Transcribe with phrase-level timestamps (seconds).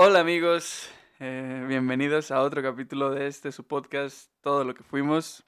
[0.00, 5.44] Hola amigos, eh, bienvenidos a otro capítulo de este su podcast Todo lo que fuimos.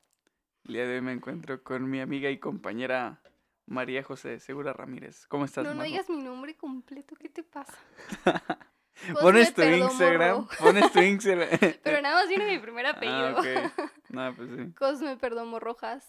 [0.65, 3.23] El día de hoy me encuentro con mi amiga y compañera
[3.67, 5.29] María José Segura Ramírez.
[5.29, 5.65] ¿Cómo estás?
[5.65, 7.79] No, no digas mi nombre completo, ¿qué te pasa?
[9.21, 11.49] Pones tu Instagram, pones tu Instagram.
[11.85, 13.37] Pero nada más viene mi primer apellido.
[13.39, 13.91] Ah, ok.
[14.09, 14.73] No, pues sí.
[14.73, 16.05] Cosme Perdomo Rojas,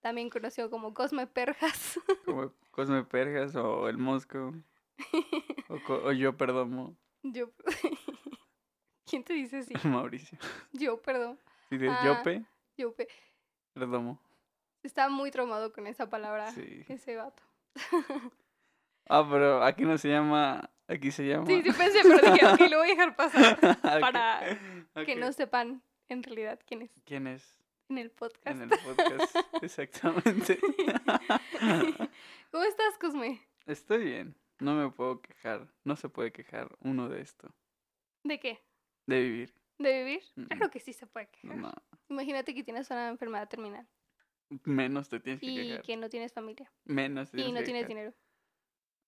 [0.00, 2.00] también conocido como Cosme Perjas.
[2.24, 4.54] Como Cosme Perjas o El Mosco.
[5.68, 6.96] O, o yo perdomo
[7.32, 7.50] Yo.
[9.06, 9.74] ¿Quién te dice así?
[9.88, 10.38] Mauricio.
[10.72, 11.38] Yo, perdón.
[11.68, 12.04] Si dices Ah.
[12.04, 12.44] yo pe,
[12.76, 12.94] Yo.
[12.94, 13.08] pe-
[13.72, 14.20] perdomo.
[14.82, 16.84] Está muy traumado con esa palabra, Sí.
[16.88, 17.42] ese vato.
[19.08, 20.68] Ah, pero aquí no se llama.
[20.88, 21.46] Aquí se llama.
[21.46, 24.58] Sí, sí pensé, pero dije, ok, lo voy a dejar pasar para
[25.06, 27.56] que no sepan en realidad quién es ¿Quién es?
[27.88, 28.48] en el podcast.
[28.48, 29.36] En el podcast.
[29.62, 30.58] Exactamente.
[32.50, 33.40] ¿Cómo estás, Cosme?
[33.66, 34.36] Estoy bien.
[34.58, 35.72] No me puedo quejar.
[35.84, 37.54] No se puede quejar uno de esto.
[38.24, 38.62] ¿De qué?
[39.06, 39.54] De vivir.
[39.78, 40.22] ¿De vivir?
[40.36, 41.56] Mm, Claro que sí se puede quejar.
[41.56, 41.72] No.
[42.08, 43.86] Imagínate que tienes una enfermedad terminal
[44.64, 45.82] Menos te tienes que y quejar.
[45.82, 47.88] que no tienes familia Menos te y no que tienes quejar.
[47.88, 48.14] dinero.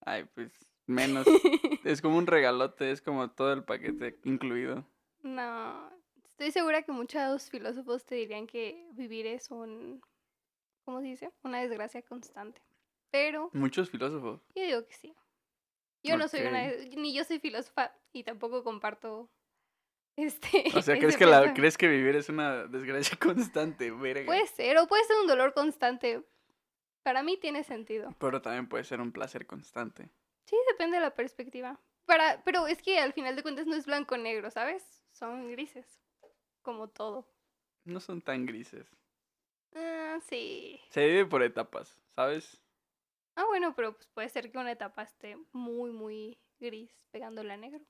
[0.05, 0.53] Ay, pues.
[0.87, 1.27] Menos.
[1.85, 2.91] es como un regalote.
[2.91, 4.87] Es como todo el paquete incluido.
[5.23, 5.91] no,
[6.25, 10.01] estoy segura que muchos filósofos te dirían que vivir es un,
[10.85, 11.33] ¿cómo se dice?
[11.43, 12.61] Una desgracia constante.
[13.11, 14.43] Pero Muchos filósofos.
[14.55, 15.15] yo digo que sí.
[16.03, 19.31] Yo no soy una, des- ni yo soy filósofa y tampoco comparto
[20.17, 20.65] este.
[20.75, 21.55] O sea, ¿crees que, la.
[21.55, 23.91] ¿crees que vivir es una desgracia constante?
[23.91, 24.27] Verga.
[24.27, 26.23] Puede ser, o puede ser un dolor constante.
[27.03, 28.15] Para mí tiene sentido.
[28.19, 30.11] Pero también puede ser un placer constante.
[30.47, 31.81] Sí, depende de la perspectiva.
[32.05, 35.03] Para, pero es que al final de cuentas no es blanco o negro, ¿sabes?
[35.13, 36.01] Son grises.
[36.63, 37.27] Como todo.
[37.85, 38.87] No son tan grises.
[39.75, 40.81] Ah, sí.
[40.91, 42.61] Se vive por etapas, ¿sabes?
[43.39, 47.57] Ah, bueno, pero pues puede ser que una etapa esté muy, muy gris pegándole a
[47.57, 47.81] negro.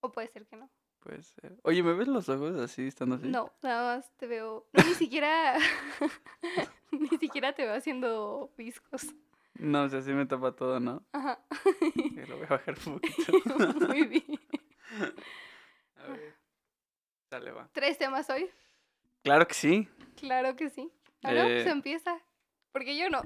[0.00, 0.70] O puede ser que no.
[1.00, 1.58] Puede ser.
[1.64, 3.26] Oye, ¿me ves los ojos así, estando así?
[3.26, 4.68] No, nada más te veo.
[4.72, 5.58] No, ni siquiera.
[6.92, 9.12] ni siquiera te veo haciendo viscos.
[9.54, 11.04] No, o sea, sí me tapa todo, ¿no?
[11.10, 11.44] Ajá.
[12.28, 13.32] Lo voy a bajar un poquito.
[13.88, 14.38] muy bien.
[15.96, 16.36] A ver.
[17.28, 17.68] Sale, va.
[17.72, 18.48] ¿Tres temas hoy?
[19.24, 19.88] Claro que sí.
[20.14, 20.92] Claro que sí.
[21.24, 22.20] Ah, no, pues Eh, empieza.
[22.70, 23.22] Porque yo no.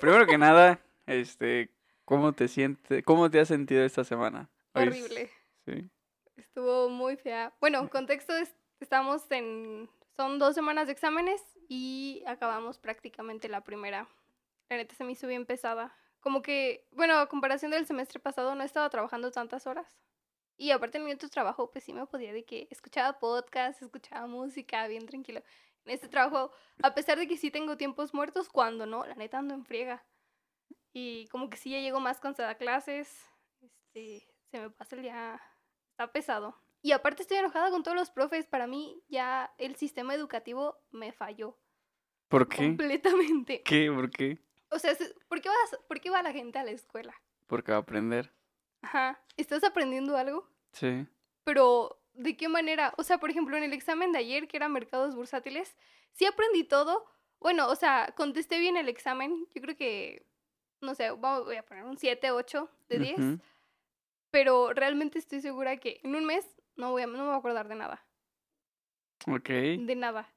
[0.00, 1.70] Primero que nada, este,
[2.04, 3.04] ¿cómo te sientes?
[3.04, 4.50] ¿Cómo te has sentido esta semana?
[4.74, 5.30] Horrible.
[5.66, 5.90] Sí.
[6.36, 7.54] Estuvo muy fea.
[7.60, 14.08] Bueno, contexto es, estamos en, son dos semanas de exámenes y acabamos prácticamente la primera.
[14.68, 15.94] La neta se me hizo bien pesada.
[16.20, 19.98] Como que, bueno, a comparación del semestre pasado no estaba trabajando tantas horas.
[20.56, 24.26] Y aparte en mi otro trabajo, pues sí me podía de que escuchaba podcast, escuchaba
[24.26, 25.42] música, bien tranquilo.
[25.84, 26.52] En este trabajo,
[26.82, 30.04] a pesar de que sí tengo tiempos muertos, cuando no, la neta ando en friega.
[30.92, 33.24] Y como que sí ya llego más cansada a clases,
[33.62, 35.40] este, se me pasa el día
[35.90, 36.56] Está pesado.
[36.80, 38.46] Y aparte estoy enojada con todos los profes.
[38.46, 41.58] Para mí ya el sistema educativo me falló
[42.28, 42.56] ¿Por qué?
[42.56, 43.62] completamente.
[43.62, 43.90] ¿Qué?
[43.94, 44.38] ¿Por qué?
[44.70, 47.14] O sea, se- ¿por qué, vas, ¿por qué va la gente a la escuela?
[47.46, 48.32] Porque va a aprender.
[48.80, 49.22] Ajá.
[49.36, 50.48] ¿Estás aprendiendo algo?
[50.72, 51.06] Sí.
[51.44, 52.94] Pero, ¿de qué manera?
[52.96, 55.76] O sea, por ejemplo, en el examen de ayer, que era mercados bursátiles,
[56.12, 57.04] sí aprendí todo.
[57.38, 59.46] Bueno, o sea, contesté bien el examen.
[59.54, 60.26] Yo creo que,
[60.82, 63.18] no sé, voy a poner un 7, 8 de 10.
[63.18, 63.40] Ujú.
[64.30, 67.36] Pero realmente estoy segura que en un mes no, voy a, no me voy a
[67.36, 68.04] acordar de nada.
[69.26, 69.48] Ok.
[69.48, 70.28] De nada.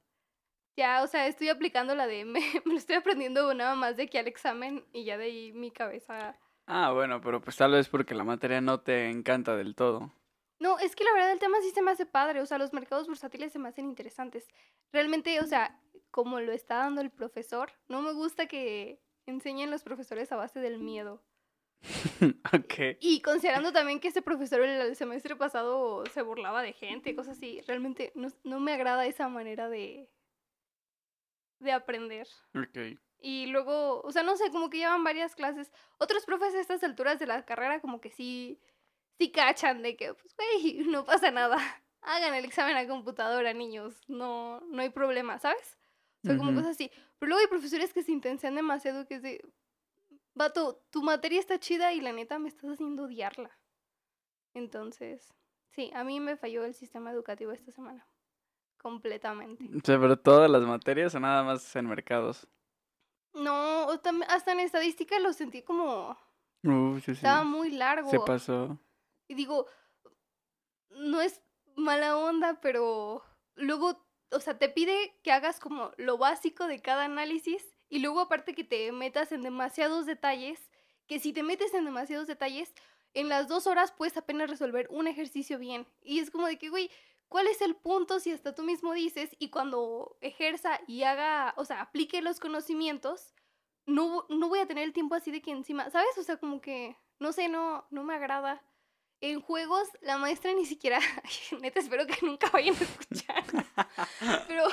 [0.76, 4.04] Ya, o sea, estoy aplicando la de me, me lo estoy aprendiendo nada más de
[4.04, 6.38] aquí al examen y ya de ahí mi cabeza.
[6.66, 10.12] Ah, bueno, pero pues tal vez porque la materia no te encanta del todo.
[10.58, 12.72] No, es que la verdad el tema sí se me hace padre, o sea, los
[12.72, 14.48] mercados bursátiles se me hacen interesantes.
[14.90, 15.78] Realmente, o sea,
[16.10, 20.60] como lo está dando el profesor, no me gusta que enseñen los profesores a base
[20.60, 21.22] del miedo.
[22.52, 22.96] ok.
[23.00, 27.36] Y considerando también que ese profesor el, el semestre pasado se burlaba de gente, cosas
[27.36, 30.08] así, realmente no, no me agrada esa manera de,
[31.60, 32.26] de aprender.
[32.54, 32.98] Ok.
[33.18, 35.72] Y luego, o sea, no sé, como que llevan varias clases.
[35.98, 38.60] Otros profes a estas alturas de la carrera como que sí,
[39.18, 41.56] sí cachan de que, pues, güey, no pasa nada.
[42.02, 44.00] Hagan el examen a computadora, niños.
[44.06, 45.76] No, no hay problema, ¿sabes?
[46.26, 46.90] O sea, como cosas así.
[47.18, 49.40] Pero luego hay profesores que se intensan demasiado, que es de,
[50.34, 53.50] vato, tu materia está chida y la neta me estás haciendo odiarla.
[54.54, 55.32] Entonces,
[55.70, 58.06] sí, a mí me falló el sistema educativo esta semana.
[58.78, 59.64] Completamente.
[59.64, 62.48] O sea, pero todas las materias o nada más en mercados.
[63.34, 63.88] No,
[64.28, 66.16] hasta en estadística lo sentí como...
[66.62, 67.12] Uh, sí, sí.
[67.12, 68.10] Estaba muy largo.
[68.10, 68.78] Se pasó.
[69.28, 69.66] Y digo,
[70.90, 71.42] no es
[71.76, 73.22] mala onda, pero
[73.54, 78.20] luego, o sea, te pide que hagas como lo básico de cada análisis y luego
[78.20, 80.70] aparte que te metas en demasiados detalles,
[81.06, 82.74] que si te metes en demasiados detalles,
[83.14, 85.86] en las dos horas puedes apenas resolver un ejercicio bien.
[86.02, 86.90] Y es como de que, güey,
[87.28, 91.64] ¿cuál es el punto si hasta tú mismo dices y cuando ejerza y haga, o
[91.64, 93.32] sea, aplique los conocimientos,
[93.86, 96.18] no, no voy a tener el tiempo así de que encima, ¿sabes?
[96.18, 98.62] O sea, como que, no sé, no, no me agrada.
[99.20, 101.00] En juegos, la maestra ni siquiera,
[101.60, 103.44] neta, espero que nunca vayan a escuchar,
[104.48, 104.66] pero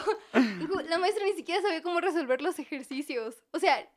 [0.90, 3.42] la maestra ni siquiera sabía cómo resolver los ejercicios.
[3.51, 3.90] O sea,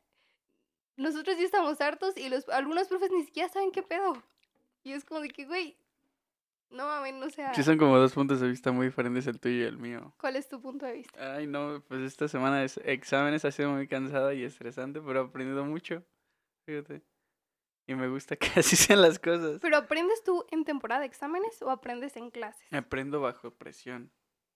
[0.95, 4.21] nosotros ya estamos hartos y los, algunos profes ni siquiera saben qué pedo.
[4.83, 5.77] Y es como de que, güey,
[6.69, 7.53] no mames, o sea...
[7.53, 10.13] Sí, son como dos puntos de vista muy diferentes el tuyo y el mío.
[10.17, 11.35] ¿Cuál es tu punto de vista?
[11.35, 15.25] Ay, no, pues esta semana de exámenes ha sido muy cansada y estresante, pero he
[15.25, 16.03] aprendido mucho.
[16.65, 17.01] Fíjate.
[17.87, 19.59] Y me gusta que así sean las cosas.
[19.61, 22.71] ¿Pero aprendes tú en temporada de exámenes o aprendes en clases?
[22.73, 24.11] Aprendo bajo presión.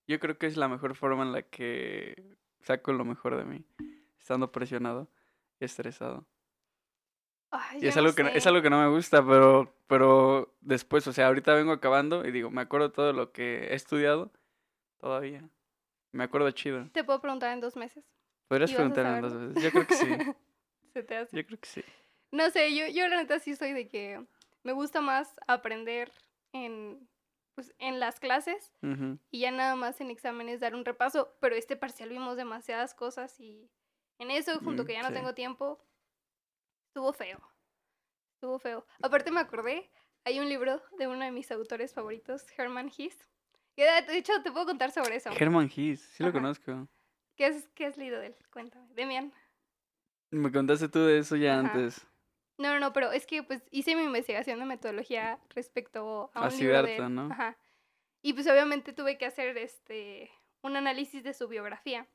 [0.05, 3.65] Yo creo que es la mejor forma en la que saco lo mejor de mí.
[4.19, 5.09] Estando presionado
[5.59, 6.27] y estresado.
[7.79, 11.27] y es algo, que, es algo que no me gusta, pero, pero después, o sea,
[11.27, 14.31] ahorita vengo acabando y digo, me acuerdo todo lo que he estudiado
[14.99, 15.49] todavía.
[16.11, 16.89] Me acuerdo chido.
[16.91, 18.03] ¿Te puedo preguntar en dos meses?
[18.49, 19.63] Podrías preguntar en dos meses.
[19.63, 20.07] Yo creo que sí.
[20.93, 21.37] ¿Se te hace?
[21.37, 21.83] Yo creo que sí.
[22.31, 24.25] No sé, yo, yo la neta sí soy de que
[24.63, 26.11] me gusta más aprender
[26.53, 27.07] en,
[27.55, 28.71] pues, en las clases
[29.31, 33.39] y ya nada más en exámenes dar un repaso, pero este parcial vimos demasiadas cosas
[33.39, 33.69] y
[34.19, 35.83] en eso, junto mm, que ya no tengo tiempo,
[36.87, 37.41] estuvo feo.
[38.35, 38.85] Estuvo feo.
[39.01, 39.89] Aparte me acordé,
[40.23, 43.27] hay un libro de uno de mis autores favoritos, Herman Hesse.
[43.75, 45.31] De hecho, te puedo contar sobre eso.
[45.31, 46.87] Herman Hesse, sí lo conozco.
[47.35, 48.35] ¿Qué, es, ¿Qué has leído de él?
[48.51, 48.87] Cuéntame.
[48.93, 49.33] Demian.
[50.29, 52.05] Me contaste tú de eso ya antes.
[52.61, 56.57] No, no, no, pero es que pues hice mi investigación de metodología respecto a un
[56.57, 57.29] libro de ¿no?
[57.31, 57.57] Ajá.
[58.21, 60.29] Y pues obviamente tuve que hacer este
[60.61, 62.07] un análisis de su biografía.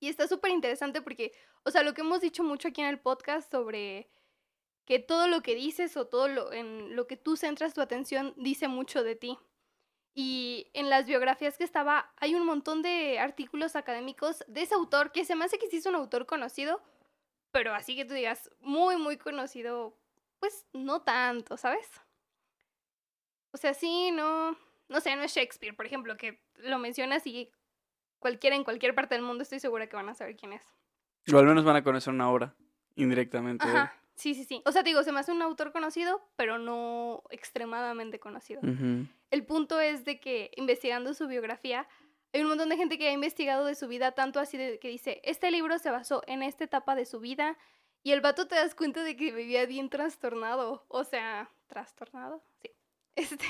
[0.00, 1.32] Y está súper interesante porque,
[1.64, 4.08] o sea, lo que hemos dicho mucho aquí en el podcast sobre
[4.86, 8.32] que todo lo que dices o todo lo en lo que tú centras tu atención
[8.38, 9.38] dice mucho de ti.
[10.14, 15.12] Y en las biografías que estaba, hay un montón de artículos académicos de ese autor
[15.12, 16.82] que se me hace que sí es un autor conocido,
[17.52, 19.96] pero así que tú digas, muy, muy conocido,
[20.40, 21.88] pues no tanto, ¿sabes?
[23.52, 24.56] O sea, sí, no,
[24.88, 27.50] no sé, no es Shakespeare, por ejemplo, que lo mencionas y
[28.18, 30.62] cualquiera en cualquier parte del mundo estoy segura que van a saber quién es.
[31.32, 32.54] O al menos van a conocer una obra,
[32.96, 33.66] indirectamente.
[33.66, 34.62] Ajá, sí, sí, sí.
[34.64, 38.62] O sea, te digo, se me hace un autor conocido, pero no extremadamente conocido.
[39.30, 41.86] El punto es de que investigando su biografía,
[42.32, 44.88] hay un montón de gente que ha investigado de su vida, tanto así de que
[44.88, 47.58] dice, este libro se basó en esta etapa de su vida
[48.02, 52.70] y el vato te das cuenta de que vivía bien trastornado, o sea, trastornado, sí.
[53.14, 53.46] Este,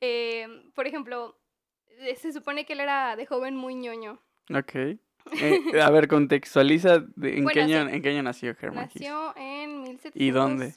[0.00, 1.38] em, por ejemplo,
[1.86, 4.20] eh, se supone que él era de joven muy ñoño.
[4.54, 4.74] Ok.
[4.74, 10.22] Eh, a ver, contextualiza ¿en, qué año, ¿en qué año nació Hermann Nació en 1780
[10.22, 10.74] ¿Y dónde?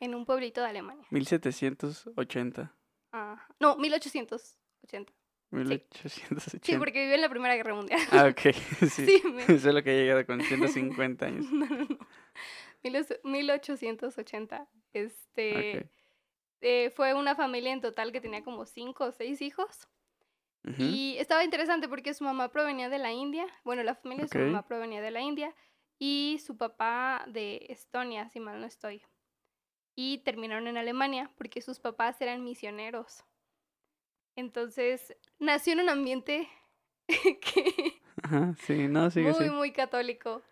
[0.00, 1.06] en un pueblito de Alemania.
[1.10, 2.74] 1780.
[3.12, 5.12] Ah, no, 1880.
[5.52, 6.60] 1880.
[6.62, 8.00] Sí, porque vivió en la Primera Guerra Mundial.
[8.10, 8.54] Ah, ok.
[8.80, 8.88] Sí.
[8.88, 11.46] sí Eso es lo que ha llegado con 150 años.
[11.52, 11.98] No, no, no.
[13.22, 14.68] 1880.
[14.92, 15.88] Este.
[16.60, 19.88] Eh, fue una familia en total que tenía como cinco o seis hijos.
[20.78, 23.46] Y estaba interesante porque su mamá provenía de la India.
[23.64, 25.52] Bueno, la familia de su mamá provenía de la India.
[25.98, 29.02] Y su papá de Estonia, si mal no estoy.
[29.96, 33.24] Y terminaron en Alemania porque sus papás eran misioneros.
[34.36, 36.48] Entonces, nació en un ambiente
[37.08, 38.00] que...
[38.58, 40.42] sí, no, muy, muy católico.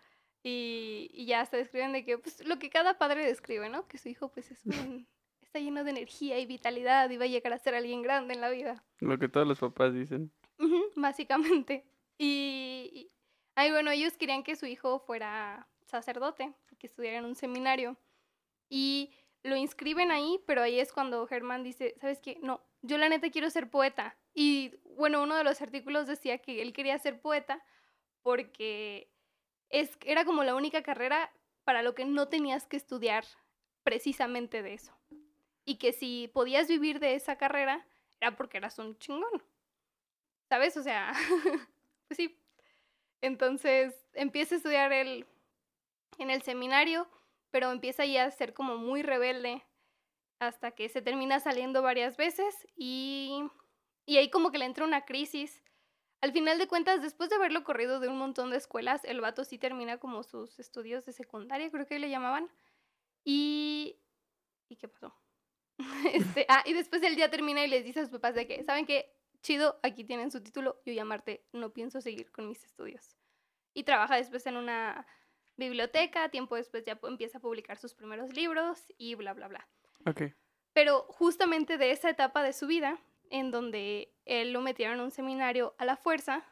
[0.43, 3.87] Y, ya se describen de que, pues, lo que cada padre describe, ¿no?
[3.87, 5.07] Que su hijo, pues, es un,
[5.41, 8.41] está lleno de energía y vitalidad y va a llegar a ser alguien grande en
[8.41, 8.83] la vida.
[8.99, 10.31] Lo que todos los papás dicen.
[10.95, 11.85] básicamente.
[12.23, 13.09] Y,
[13.55, 17.97] ay, bueno, ellos querían que su hijo fuera sacerdote, que estudiara en un seminario.
[18.69, 19.11] Y
[19.41, 22.37] lo inscriben ahí, pero ahí es cuando Germán dice, ¿sabes qué?
[22.43, 24.17] No, yo la neta quiero ser poeta.
[24.33, 27.63] Y bueno, uno de los artículos decía que él quería ser poeta
[28.21, 29.11] porque
[29.69, 31.31] es, era como la única carrera
[31.63, 33.25] para lo que no tenías que estudiar
[33.83, 34.97] precisamente de eso.
[35.65, 37.85] Y que si podías vivir de esa carrera
[38.19, 39.43] era porque eras un chingón.
[40.49, 40.75] ¿Sabes?
[40.77, 41.13] O sea,
[42.07, 42.37] pues sí.
[43.21, 45.27] Entonces empieza a estudiar el,
[46.17, 47.07] en el seminario,
[47.51, 49.63] pero empieza ya a ser como muy rebelde
[50.41, 53.43] hasta que se termina saliendo varias veces y,
[54.07, 55.63] y ahí como que le entra una crisis.
[56.19, 59.43] Al final de cuentas, después de haberlo corrido de un montón de escuelas, el vato
[59.43, 62.49] sí termina como sus estudios de secundaria, creo que le llamaban.
[63.23, 63.99] Y...
[64.67, 65.13] ¿Y qué pasó?
[66.13, 68.63] este, ah, y después el día termina y les dice a sus papás de que,
[68.63, 69.13] ¿saben qué?
[69.43, 73.15] Chido, aquí tienen su título, yo llamarte, no pienso seguir con mis estudios.
[73.75, 75.05] Y trabaja después en una
[75.55, 79.67] biblioteca, tiempo después ya empieza a publicar sus primeros libros y bla, bla, bla.
[80.73, 85.11] Pero justamente de esa etapa de su vida, en donde él lo metieron en un
[85.11, 86.45] seminario a la fuerza,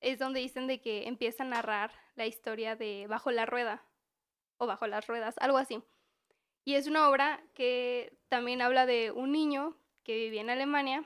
[0.00, 3.82] es donde dicen de que empieza a narrar la historia de Bajo la Rueda,
[4.56, 5.82] o Bajo las Ruedas, algo así.
[6.64, 11.04] Y es una obra que también habla de un niño que vivía en Alemania.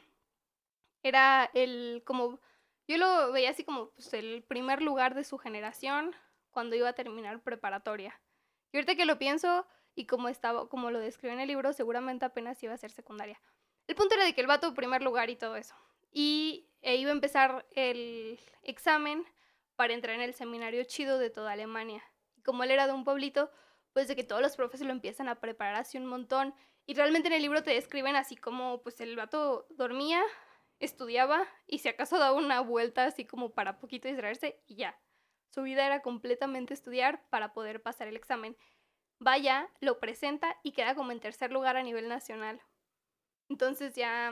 [1.03, 2.41] Era el, como,
[2.89, 6.15] yo lo veía así como pues, el primer lugar de su generación
[6.51, 8.21] cuando iba a terminar preparatoria.
[8.73, 12.25] Y ahorita que lo pienso y como estaba, como lo describe en el libro, seguramente
[12.25, 13.41] apenas iba a ser secundaria.
[13.87, 15.75] El punto era de que el vato primer lugar y todo eso.
[16.11, 19.25] Y e iba a empezar el examen
[19.77, 22.03] para entrar en el seminario chido de toda Alemania.
[22.45, 23.51] Como él era de un pueblito,
[23.93, 26.55] pues de que todos los profes lo empiezan a preparar así un montón.
[26.87, 30.23] Y realmente en el libro te describen así como pues el vato dormía,
[30.79, 34.99] estudiaba y si acaso daba una vuelta así como para poquito distraerse y ya.
[35.49, 38.57] Su vida era completamente estudiar para poder pasar el examen.
[39.25, 42.61] Vaya, lo presenta y queda como en tercer lugar a nivel nacional.
[43.49, 44.31] Entonces ya,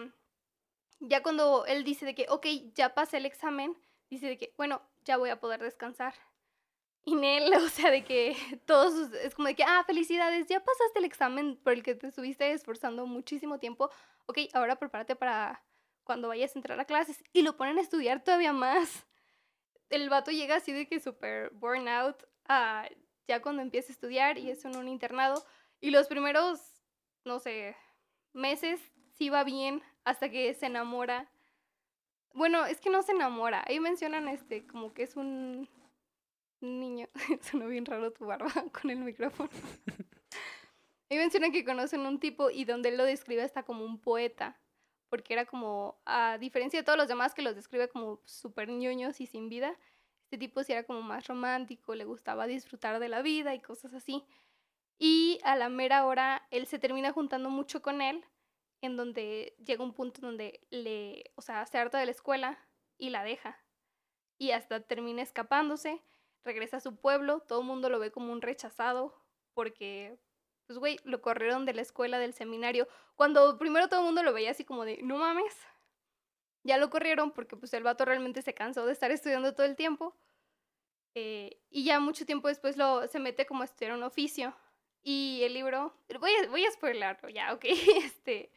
[1.00, 3.74] ya cuando él dice de que, ok, ya pasé el examen,
[4.10, 6.12] dice de que, bueno, ya voy a poder descansar.
[7.06, 10.98] Y Nel, o sea, de que todos, es como de que, ah, felicidades, ya pasaste
[10.98, 13.88] el examen por el que te estuviste esforzando muchísimo tiempo.
[14.26, 15.64] Ok, ahora prepárate para
[16.04, 17.24] cuando vayas a entrar a clases.
[17.32, 19.06] Y lo ponen a estudiar todavía más.
[19.88, 22.90] El vato llega así de que súper burnout a
[23.32, 25.42] ya cuando empieza a estudiar y es en un internado.
[25.80, 26.60] Y los primeros,
[27.24, 27.74] no sé,
[28.34, 28.78] meses
[29.14, 31.30] sí va bien hasta que se enamora.
[32.34, 33.64] Bueno, es que no se enamora.
[33.66, 35.66] Ahí mencionan este, como que es un
[36.60, 37.08] niño.
[37.40, 39.48] Suena bien raro tu barba con el micrófono.
[41.08, 44.60] Ahí mencionan que conocen un tipo y donde él lo describe hasta como un poeta.
[45.08, 49.22] Porque era como, a diferencia de todos los demás que los describe como súper ñoños
[49.22, 49.78] y sin vida,
[50.32, 53.92] este tipo sí era como más romántico, le gustaba disfrutar de la vida y cosas
[53.92, 54.24] así.
[54.98, 58.24] Y a la mera hora él se termina juntando mucho con él,
[58.80, 62.58] en donde llega un punto donde le, o sea, se harta de la escuela
[62.96, 63.62] y la deja.
[64.38, 66.00] Y hasta termina escapándose,
[66.44, 69.14] regresa a su pueblo, todo el mundo lo ve como un rechazado,
[69.52, 70.18] porque,
[70.66, 72.88] pues, güey, lo corrieron de la escuela, del seminario.
[73.16, 75.54] Cuando primero todo el mundo lo veía así como de, no mames,
[76.64, 79.76] ya lo corrieron porque pues el vato realmente se cansó de estar estudiando todo el
[79.76, 80.16] tiempo.
[81.14, 84.54] Eh, y ya mucho tiempo después lo, se mete como a estudiar un oficio.
[85.02, 87.64] Y el libro, voy a, voy spoilerlo ya, ok.
[88.04, 88.50] Este,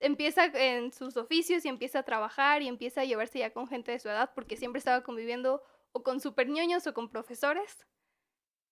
[0.00, 3.92] empieza en sus oficios y empieza a trabajar y empieza a llevarse ya con gente
[3.92, 7.86] de su edad porque siempre estaba conviviendo o con super ñoños o con profesores.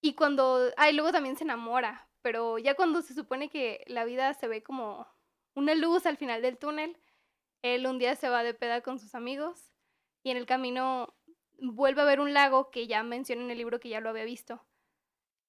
[0.00, 4.32] Y cuando, ay, luego también se enamora, pero ya cuando se supone que la vida
[4.34, 5.08] se ve como
[5.54, 6.96] una luz al final del túnel,
[7.74, 9.72] él un día se va de peda con sus amigos
[10.22, 11.16] y en el camino
[11.58, 14.24] vuelve a ver un lago que ya menciona en el libro que ya lo había
[14.24, 14.66] visto.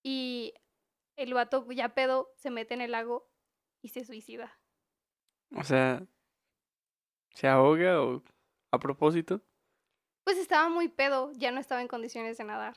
[0.04, 0.54] Y
[1.16, 3.30] el vato ya pedo se mete en el lago
[3.82, 4.60] y se suicida.
[5.56, 6.06] O sea,
[7.34, 8.24] ¿se ahoga o
[8.72, 9.42] a propósito?
[10.24, 12.76] Pues estaba muy pedo, ya no estaba en condiciones de nadar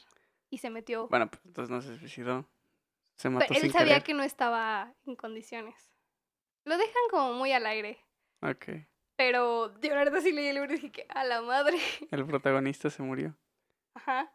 [0.51, 1.09] y se metió.
[1.09, 2.49] Bueno, pues entonces no se suicidó.
[3.17, 4.03] Se mató Pero él sin sabía querer.
[4.05, 5.91] que no estaba en condiciones.
[6.65, 8.05] Lo dejan como muy al aire.
[8.43, 8.69] Ok.
[9.21, 11.77] Pero yo la verdad sí leí el libro y dije que a la madre.
[12.11, 13.37] El protagonista se murió.
[13.93, 14.33] Ajá.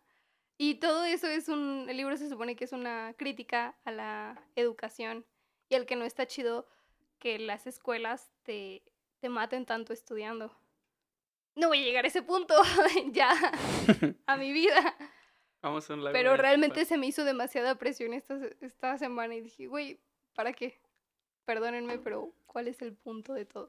[0.60, 4.42] Y todo eso es un, el libro se supone que es una crítica a la
[4.56, 5.26] educación
[5.70, 6.68] y al que no está chido
[7.18, 8.84] que las escuelas te,
[9.22, 10.56] te maten tanto estudiando.
[11.56, 12.54] No voy a llegar a ese punto
[13.12, 13.34] ya
[14.28, 14.96] a mi vida,
[15.64, 19.66] Vamos a un pero realmente se me hizo demasiada presión esta, esta semana y dije,
[19.66, 20.00] güey,
[20.36, 20.80] ¿para qué?
[21.44, 23.66] Perdónenme, pero ¿cuál es el punto de todo?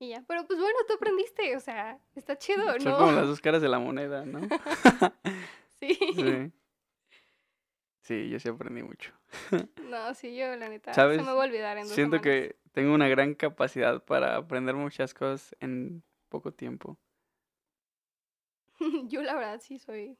[0.00, 2.98] Y ya, pero pues bueno, tú aprendiste, o sea, está chido, Son ¿no?
[2.98, 4.40] como las dos caras de la moneda, ¿no?
[5.78, 5.94] Sí.
[5.94, 6.52] sí.
[8.02, 9.12] Sí, yo sí aprendí mucho.
[9.90, 11.16] No, sí, yo la neta, ¿Sabes?
[11.18, 12.22] se me va a olvidar en dos Siento semanas.
[12.22, 16.96] que tengo una gran capacidad para aprender muchas cosas en poco tiempo.
[19.08, 20.16] yo la verdad sí soy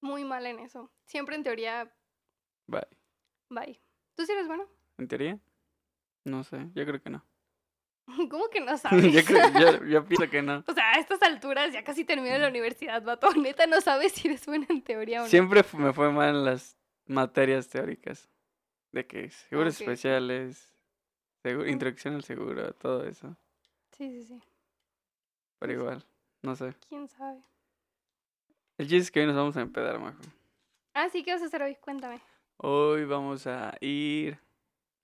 [0.00, 0.90] muy mala en eso.
[1.04, 1.92] Siempre en teoría,
[2.66, 2.86] Bye.
[3.50, 3.80] bye.
[4.14, 4.66] ¿Tú sí eres bueno?
[4.98, 5.38] ¿En teoría?
[6.24, 7.24] No sé, yo creo que no.
[8.30, 9.12] ¿Cómo que no sabes?
[9.12, 10.64] yo, creo, yo, yo pienso que no.
[10.66, 13.32] O sea, a estas alturas ya casi termino la universidad, vato.
[13.34, 15.28] Neta, no sabes si eres bueno en teoría o no.
[15.30, 18.28] Siempre me fue mal en las materias teóricas.
[18.90, 20.72] De que seguros especiales,
[21.44, 23.36] introducción al seguro, todo eso.
[23.96, 24.40] Sí, sí, sí.
[25.58, 26.04] Pero Pues- igual,
[26.42, 26.74] no sé.
[26.88, 27.42] ¿Quién sabe?
[28.78, 30.20] El chiste es que hoy nos vamos a empedar, Majo.
[30.94, 31.74] Ah, sí, ¿qué vas a hacer hoy?
[31.76, 32.20] Cuéntame.
[32.56, 34.38] Hoy vamos a ir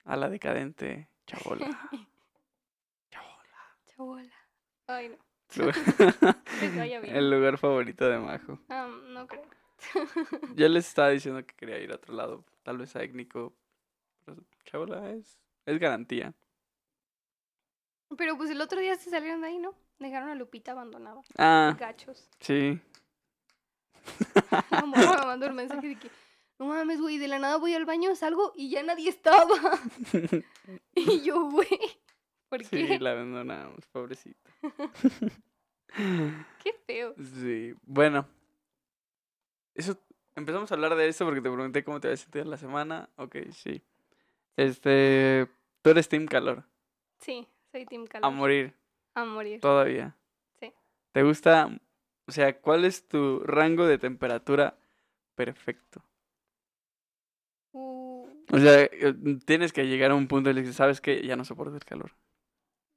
[0.03, 1.89] a la decadente Chabola.
[3.95, 4.31] Chabola.
[4.87, 5.17] Ay, no.
[5.55, 5.75] Lugar-
[6.61, 7.15] Les vaya bien.
[7.15, 8.59] El lugar favorito de Majo.
[8.69, 9.43] Ah, no creo.
[10.55, 13.53] Yo les estaba diciendo que quería ir a otro lado, tal vez a Étnico,
[14.25, 16.33] Pero chabola es, es garantía.
[18.17, 19.75] Pero pues el otro día se salieron de ahí, ¿no?
[19.99, 21.21] Dejaron a Lupita abandonada.
[21.37, 22.29] Ah, Gachos.
[22.39, 22.79] sí.
[24.71, 26.09] La morra me mandó el mensaje de que,
[26.59, 29.55] no mames, güey, de la nada voy al baño, salgo y ya nadie estaba.
[30.95, 31.67] y yo, güey,
[32.49, 32.99] ¿por Sí, qué?
[32.99, 34.49] la abandonamos, pobrecita.
[36.63, 37.13] Qué feo.
[37.39, 38.27] Sí, bueno.
[39.73, 39.97] Eso,
[40.35, 43.09] empezamos a hablar de eso porque te pregunté cómo te habías sentido en la semana.
[43.17, 43.81] Ok, sí.
[44.57, 45.47] Este,
[45.81, 46.63] tú eres Team Calor.
[47.19, 48.31] Sí, soy Team A Calor.
[48.31, 48.73] morir,
[49.15, 49.59] A morir.
[49.59, 50.15] todavía.
[50.59, 50.71] Sí.
[51.11, 51.69] ¿Te gusta?
[52.27, 54.77] O sea, ¿cuál es tu rango de temperatura
[55.35, 56.03] perfecto?
[57.73, 59.13] Uh, O sea, eh,
[59.45, 61.83] tienes que llegar a un punto en el que sabes que ya no soporto el
[61.83, 62.13] calor.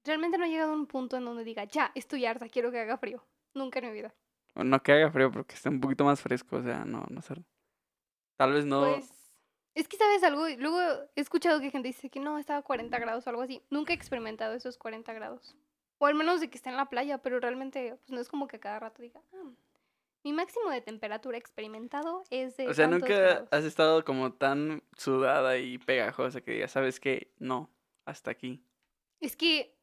[0.09, 2.81] Realmente no he llegado a un punto en donde diga, ya, estoy harta, quiero que
[2.81, 3.25] haga frío.
[3.55, 4.13] Nunca en mi vida.
[4.57, 6.57] No que haga frío, pero que esté un poquito más fresco.
[6.57, 7.35] O sea, no, no sé.
[8.37, 8.81] Tal vez no.
[8.81, 9.11] Pues,
[9.75, 10.81] es que sabes algo, luego
[11.15, 13.63] he escuchado que gente dice que no, estaba a 40 grados o algo así.
[13.71, 15.57] Nunca he experimentado esos 40 grados.
[15.99, 18.49] O al menos de que esté en la playa, pero realmente pues, no es como
[18.49, 19.51] que a cada rato diga, "Ah,
[20.25, 22.69] mi máximo de temperatura experimentado es de...
[22.69, 23.49] O sea, nunca grados".
[23.53, 27.33] has estado como tan sudada y pegajosa que digas, ¿sabes qué?
[27.39, 27.71] No,
[28.05, 28.65] hasta aquí.
[29.21, 29.78] Es que,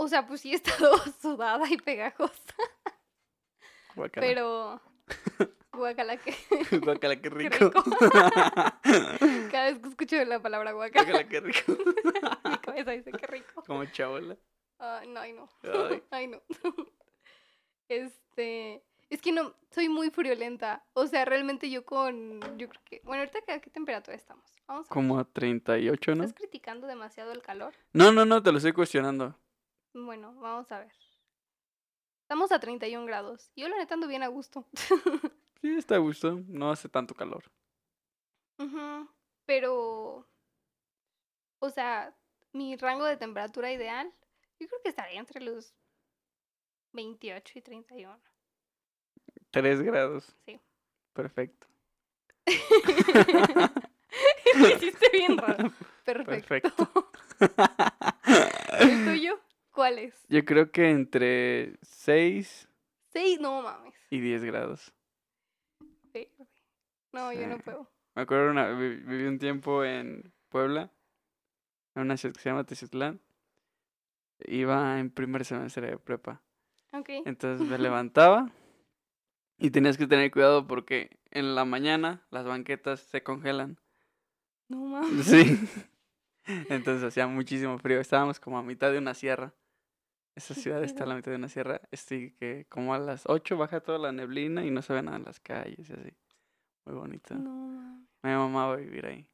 [0.00, 2.54] o sea, pues sí he estado sudada y pegajosa,
[3.96, 4.26] Guacala.
[4.26, 4.80] pero...
[5.72, 6.34] Guacala, que...
[6.82, 7.70] Guacala, qué qué rico.
[7.70, 7.84] rico.
[9.50, 11.76] Cada vez que escucho la palabra guacala, Guacala, qué rico.
[12.44, 13.62] mi cabeza dice qué rico.
[13.66, 14.36] Como chabola.
[14.78, 15.48] Ah, no, ay, no.
[15.62, 16.02] Ay.
[16.10, 16.40] Ay, no.
[17.88, 18.82] Este.
[19.10, 20.84] Es que no, soy muy friolenta.
[20.92, 22.40] O sea, realmente yo con.
[22.58, 23.00] Yo creo que.
[23.04, 24.44] Bueno, ahorita, ¿a qué temperatura estamos?
[24.66, 24.92] Vamos a ver.
[24.94, 26.24] Como a 38, ¿no?
[26.24, 27.74] ¿Estás criticando demasiado el calor?
[27.92, 29.36] No, no, no, te lo estoy cuestionando.
[29.94, 30.92] Bueno, vamos a ver.
[32.22, 33.50] Estamos a 31 grados.
[33.56, 34.66] Yo, la neta, ando bien a gusto.
[35.60, 36.40] Sí, está a gusto.
[36.46, 37.42] No hace tanto calor.
[38.58, 39.08] Ujú,
[39.44, 40.28] Pero.
[41.58, 42.16] O sea,
[42.52, 44.12] mi rango de temperatura ideal.
[44.60, 45.74] Yo creo que estaría entre los
[46.92, 48.20] 28 y 31.
[49.50, 50.36] 3 grados.
[50.46, 50.60] Sí.
[51.12, 51.66] Perfecto.
[54.58, 55.72] Lo hiciste bien raro.
[56.04, 56.76] Perfecto.
[56.78, 57.10] Perfecto.
[58.78, 59.40] ¿El tuyo?
[59.78, 60.26] ¿Cuál es?
[60.28, 62.68] Yo creo que entre 6
[63.12, 63.94] Seis, no mames.
[64.10, 64.92] y 10 grados.
[66.12, 66.26] Sí.
[67.12, 67.62] No, yo no Sí.
[67.64, 67.88] puedo.
[68.16, 70.90] Me acuerdo, una, vi- viví un tiempo en Puebla,
[71.94, 73.20] en una ciudad que se llama Teciutlán.
[74.48, 76.42] Iba en primer semestre de prepa.
[76.92, 77.10] Ok.
[77.24, 78.50] Entonces me levantaba
[79.58, 83.78] y tenías que tener cuidado porque en la mañana las banquetas se congelan.
[84.68, 85.24] No mames.
[85.24, 85.56] Sí.
[86.68, 88.00] Entonces hacía muchísimo frío.
[88.00, 89.54] Estábamos como a mitad de una sierra.
[90.38, 91.80] Esa ¿Qué ciudad está a la mitad de una sierra.
[91.90, 95.16] Estoy que como a las 8 baja toda la neblina y no se ve nada
[95.16, 96.16] en las calles y así.
[96.84, 97.34] Muy bonito.
[97.34, 98.08] No mames.
[98.22, 99.28] Me mamaba vivir ahí.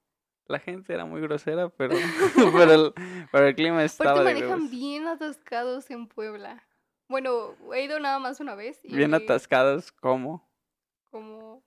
[0.46, 1.94] La gente era muy grosera, pero,
[2.54, 2.94] pero, el,
[3.30, 6.66] pero el clima estaba de manejan bien atascados en Puebla.
[7.08, 8.80] Bueno, he ido nada más una vez.
[8.82, 10.48] Y Bien atascados, ¿cómo?
[11.10, 11.62] Como.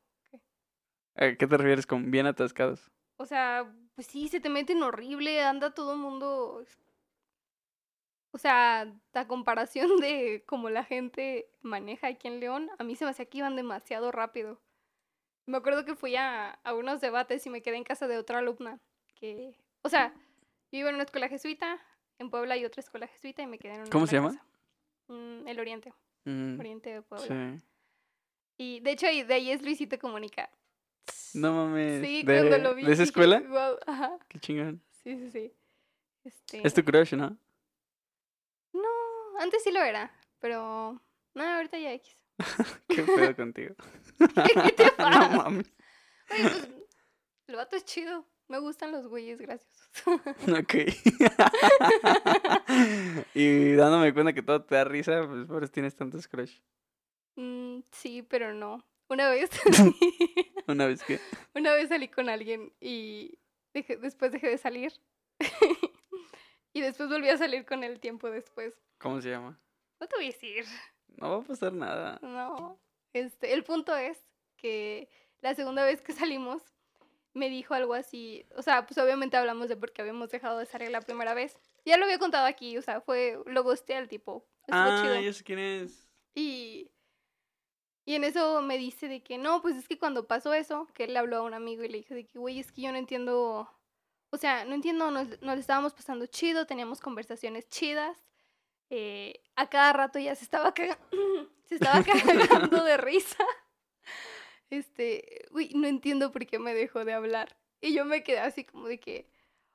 [1.15, 2.91] ¿A qué te refieres con bien atascados?
[3.17, 6.63] O sea, pues sí, se te meten horrible, anda todo el mundo.
[8.37, 13.03] O sea, a comparación de cómo la gente maneja aquí en León, a mí se
[13.03, 14.61] me hacía que iban demasiado rápido.
[15.47, 18.37] Me acuerdo que fui a, a unos debates y me quedé en casa de otra
[18.37, 18.79] alumna.
[19.15, 20.13] Que, o sea,
[20.71, 21.81] yo iba en una escuela jesuita,
[22.19, 24.39] en Puebla hay otra escuela jesuita y me quedé en una ¿Cómo se llama?
[25.07, 25.93] Mm, el Oriente,
[26.25, 27.57] Mm, Oriente de Puebla.
[27.57, 27.63] sí.
[28.59, 30.51] Y de hecho, de ahí es Luisito Comunica.
[31.33, 32.05] No mames.
[32.05, 32.83] Sí, ¿De, cuando lo vi.
[32.83, 33.39] ¿De esa dije, escuela?
[33.39, 34.19] "Guau", ajá.
[34.27, 34.83] Qué chingón.
[35.03, 35.53] Sí, sí, sí.
[36.23, 36.67] Este...
[36.67, 37.35] Es tu crush, ¿no?
[39.39, 41.01] Antes sí lo era, pero...
[41.33, 42.17] No, ahorita ya X.
[42.89, 43.75] Qué pedo contigo.
[44.65, 45.29] ¿Qué te pasa?
[45.29, 45.73] no mames.
[46.31, 46.69] Oye, pues,
[47.47, 48.27] el vato es chido.
[48.49, 49.89] Me gustan los güeyes graciosos.
[50.57, 50.75] Ok.
[53.33, 56.59] y dándome cuenta que todo te da risa, pues por eso tienes tantos crush.
[57.35, 58.85] Mm, sí, pero no.
[59.09, 59.49] Una vez...
[60.67, 61.19] Una vez que.
[61.55, 63.37] Una vez salí con alguien y
[63.73, 64.93] dejé- después dejé de salir.
[66.77, 68.73] Y después volví a salir con él tiempo después.
[68.99, 69.59] ¿Cómo se llama?
[69.99, 70.65] No te voy a decir.
[71.07, 72.19] No va a pasar nada.
[72.21, 72.79] No.
[73.13, 74.19] Este, el punto es
[74.57, 75.09] que
[75.41, 76.61] la segunda vez que salimos
[77.33, 78.45] me dijo algo así.
[78.55, 81.57] O sea, pues obviamente hablamos de por qué habíamos dejado de salir la primera vez.
[81.85, 83.39] Ya lo había contado aquí, o sea, fue.
[83.45, 84.45] Lo gusté al tipo.
[84.67, 85.19] Estuvo Ah, chido.
[85.21, 86.07] ya sé quién es.
[86.35, 86.91] Y,
[88.05, 91.05] y en eso me dice de que no, pues es que cuando pasó eso, que
[91.05, 92.91] él le habló a un amigo y le dijo de que, güey, es que yo
[92.91, 93.69] no entiendo,
[94.29, 95.27] o sea, no entiendo, nos,
[95.59, 98.17] estábamos pasando chido, teníamos conversaciones chidas,
[98.89, 100.97] eh, a cada rato ya se estaba, caga-
[101.65, 102.03] se estaba
[102.71, 103.43] cagando de risa.
[104.69, 107.55] Este, güey, no entiendo por qué me dejó de hablar.
[107.79, 109.29] Y yo me quedé así como de que,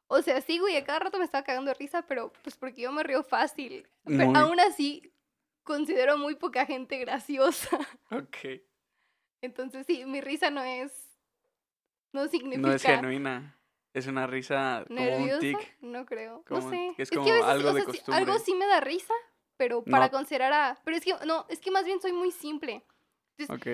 [0.08, 2.82] O sea, sí, güey, a cada rato me estaba cagando de risa, pero pues porque
[2.82, 3.88] yo me río fácil.
[4.04, 5.10] Pero aún así,
[5.62, 7.78] considero muy poca gente graciosa.
[8.10, 8.60] Ok.
[9.40, 10.92] Entonces, sí, mi risa no es.
[12.12, 12.68] No significa.
[12.68, 13.58] No es genuina.
[13.94, 15.34] Es una risa como ¿Nerviosa?
[15.34, 15.76] un tic.
[15.82, 16.42] No creo.
[16.48, 16.94] Como no sé.
[16.98, 18.38] es como veces, algo o de sí, algo costumbre.
[18.40, 19.14] sí me da risa,
[19.56, 20.10] pero para No.
[20.12, 20.80] considerar a.
[20.84, 22.82] Pero es que, no, es que más bien soy muy simple.
[23.48, 23.66] Ok.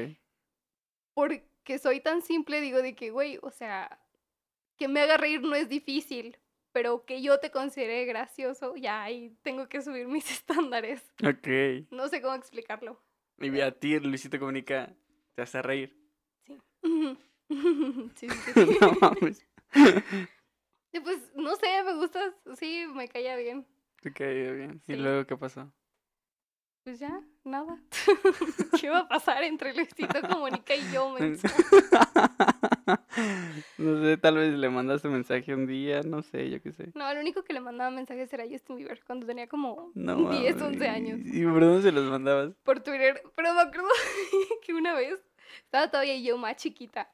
[1.15, 4.01] Porque soy tan simple, digo de que, güey, o sea,
[4.77, 6.37] que me haga reír no es difícil.
[6.73, 11.03] Pero que yo te considere gracioso, ya ahí tengo que subir mis estándares.
[11.25, 11.49] Ok.
[11.91, 13.01] No sé cómo explicarlo.
[13.41, 14.93] Y a ti, Luisito Comunica,
[15.35, 15.97] te hace reír.
[16.47, 16.59] Sí.
[18.17, 18.53] sí, sí, sí.
[18.55, 18.79] sí.
[18.81, 19.47] no mames.
[20.91, 22.33] Y pues, no sé, me gustas.
[22.59, 23.67] Sí, me caía bien.
[24.01, 24.81] Te caía bien.
[24.87, 25.71] ¿Y luego qué pasó?
[26.83, 27.79] Pues ya, nada.
[28.81, 31.15] ¿Qué va a pasar entre Luisito Comunica y yo,
[33.79, 36.91] no sé, tal vez le mandaste mensaje un día, no sé, yo qué sé.
[36.95, 40.57] No, el único que le mandaba mensajes era Justin Bieber cuando tenía como No 10,
[40.57, 40.63] mames.
[40.63, 41.21] 11 años.
[41.25, 42.55] ¿Y por dónde se los mandabas?
[42.63, 43.23] Por Twitter.
[43.37, 43.89] Pero me acuerdo
[44.65, 45.21] que una vez
[45.65, 47.11] estaba todavía yo más chiquita.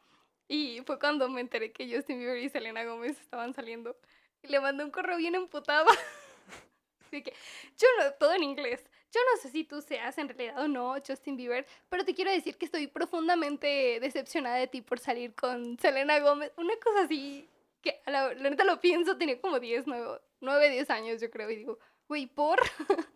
[0.48, 3.96] Y fue cuando me enteré que Justin Bieber y Selena Gómez estaban saliendo.
[4.42, 5.86] Y le mandé un correo bien emputada.
[7.06, 7.32] Así que,
[7.78, 8.84] yo no, todo en inglés.
[9.10, 12.32] Yo no sé si tú seas en realidad o no Justin Bieber, pero te quiero
[12.32, 16.52] decir que estoy profundamente decepcionada de ti por salir con Selena Gómez.
[16.56, 17.48] Una cosa así
[17.80, 21.30] que a la, la neta lo pienso, tenía como 10, 9, 9, 10 años yo
[21.30, 21.48] creo.
[21.50, 21.78] Y digo,
[22.08, 22.60] güey, ¿por?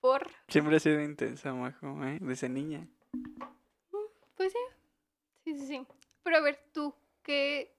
[0.00, 0.28] ¿Por?
[0.48, 2.18] Siempre ha sido intensa, majo, ¿eh?
[2.20, 2.88] Desde niña.
[4.34, 4.58] Pues sí.
[5.44, 5.86] Sí, sí, sí.
[6.22, 7.74] Pero a ver, tú, ¿qué,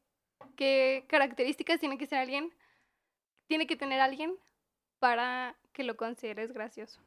[0.55, 2.53] qué características tiene que ser alguien?
[3.47, 4.35] Tiene que tener alguien
[4.99, 7.01] para que lo consideres gracioso.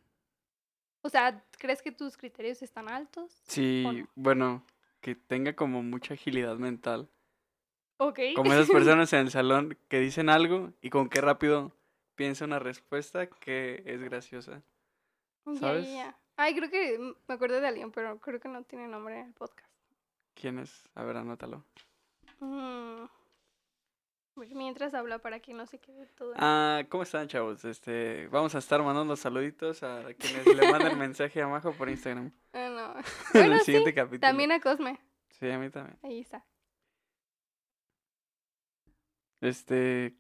[1.03, 3.41] O sea, ¿crees que tus criterios están altos?
[3.47, 4.09] Sí, no?
[4.17, 4.67] bueno,
[5.01, 7.09] que tenga como mucha agilidad mental.
[7.99, 8.19] Ok.
[8.35, 11.73] Como esas personas en el salón que dicen algo y con qué rápido
[12.17, 14.63] piensa una respuesta que es graciosa.
[15.61, 15.87] ¿sabes?
[16.37, 19.33] Ay, creo que me acuerdo de alguien, pero creo que no tiene nombre en el
[19.33, 19.71] podcast.
[20.39, 20.85] ¿Quién es?
[20.95, 21.65] A ver, anótalo.
[22.41, 23.07] Mm.
[24.37, 26.35] Ver, Mientras habla para que no se quede todo.
[26.37, 27.65] Ah, ¿cómo están, chavos?
[27.65, 32.31] Este, vamos a estar mandando saluditos a quienes le manden mensaje a Majo por Instagram.
[32.53, 32.99] Ah, no.
[33.01, 34.21] en Bueno, el sí, siguiente capítulo.
[34.21, 35.01] También a Cosme.
[35.31, 35.99] Sí, a mí también.
[36.03, 36.45] Ahí está.
[39.41, 40.15] Este,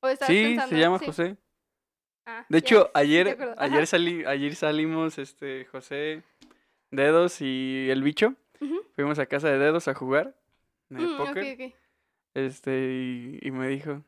[0.00, 0.68] ¿O sí, pensando?
[0.68, 1.06] se llama Sí.
[1.06, 1.36] José.
[2.26, 6.22] Ah, De hecho, sí ayer, ayer salí, ayer salimos, este, José,
[6.90, 8.34] Dedos y el bicho.
[8.94, 10.36] Fuimos a casa de Dedos a jugar
[10.88, 11.74] de Mm, póker.
[12.34, 14.04] Este, y, y me dijo,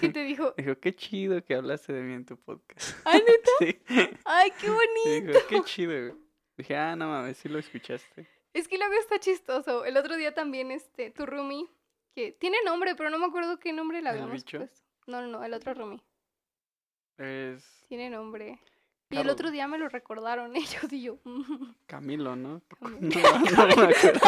[0.00, 0.54] ¿Qué te dijo?
[0.56, 2.96] dijo, qué chido que hablaste de mí en tu podcast.
[3.04, 3.50] Ay, neta.
[3.58, 3.80] sí.
[4.24, 4.68] Ay, qué
[5.06, 5.32] bonito.
[5.32, 5.92] dijo, qué chido.
[5.92, 6.14] güey".
[6.56, 8.28] Dije, ah, no mames, sí lo escuchaste.
[8.52, 9.84] Es que luego está chistoso.
[9.84, 11.66] El otro día también, este, tu roomie,
[12.14, 14.58] que tiene nombre, pero no me acuerdo qué nombre le ¿El habíamos puesto.
[15.06, 16.02] No, no, no, el otro roomie.
[17.18, 18.60] Es Tiene nombre.
[19.10, 21.18] Y el otro día me lo recordaron ellos y yo.
[21.86, 22.62] Camilo, ¿no?
[22.78, 23.10] Camilo.
[23.56, 24.20] No, no me acuerdo.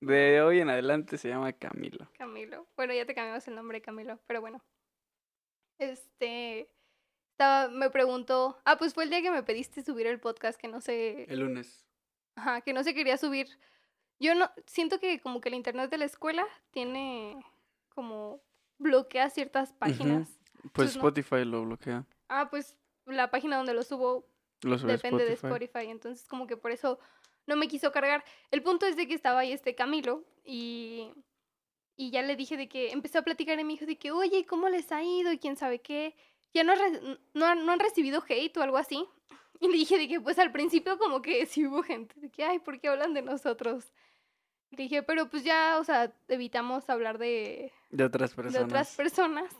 [0.00, 2.06] De hoy en adelante se llama Camilo.
[2.18, 2.66] Camilo.
[2.76, 4.62] Bueno, ya te cambiamos el nombre, Camilo, pero bueno.
[5.78, 6.68] Este.
[7.32, 8.58] Estaba, me preguntó.
[8.64, 11.24] Ah, pues fue el día que me pediste subir el podcast que no sé.
[11.24, 11.84] El lunes.
[12.36, 13.48] Ajá, que no se quería subir.
[14.20, 14.50] Yo no.
[14.66, 17.42] Siento que como que el internet de la escuela tiene.
[17.88, 18.40] como.
[18.78, 20.28] bloquea ciertas páginas.
[20.62, 20.90] Pues Pues.
[20.96, 22.04] Spotify lo bloquea.
[22.28, 24.26] Ah, pues la página donde lo subo
[24.62, 25.86] Lo depende de Spotify.
[25.90, 26.98] Entonces como que por eso
[27.46, 28.24] no me quiso cargar.
[28.50, 31.12] El punto es de que estaba ahí este Camilo y,
[31.96, 34.44] y ya le dije de que empezó a platicar y me dijo de que, oye,
[34.46, 35.32] ¿cómo les ha ido?
[35.32, 36.14] Y quién sabe qué.
[36.52, 39.04] Ya no, han- no han recibido hate o algo así.
[39.60, 42.44] Y le dije de que pues al principio como que sí hubo gente, de que,
[42.44, 43.90] ay, ¿por qué hablan de nosotros?
[44.70, 48.64] Le dije, pero pues ya, o sea, evitamos hablar de, De otras de personas.
[48.66, 49.56] otras personas.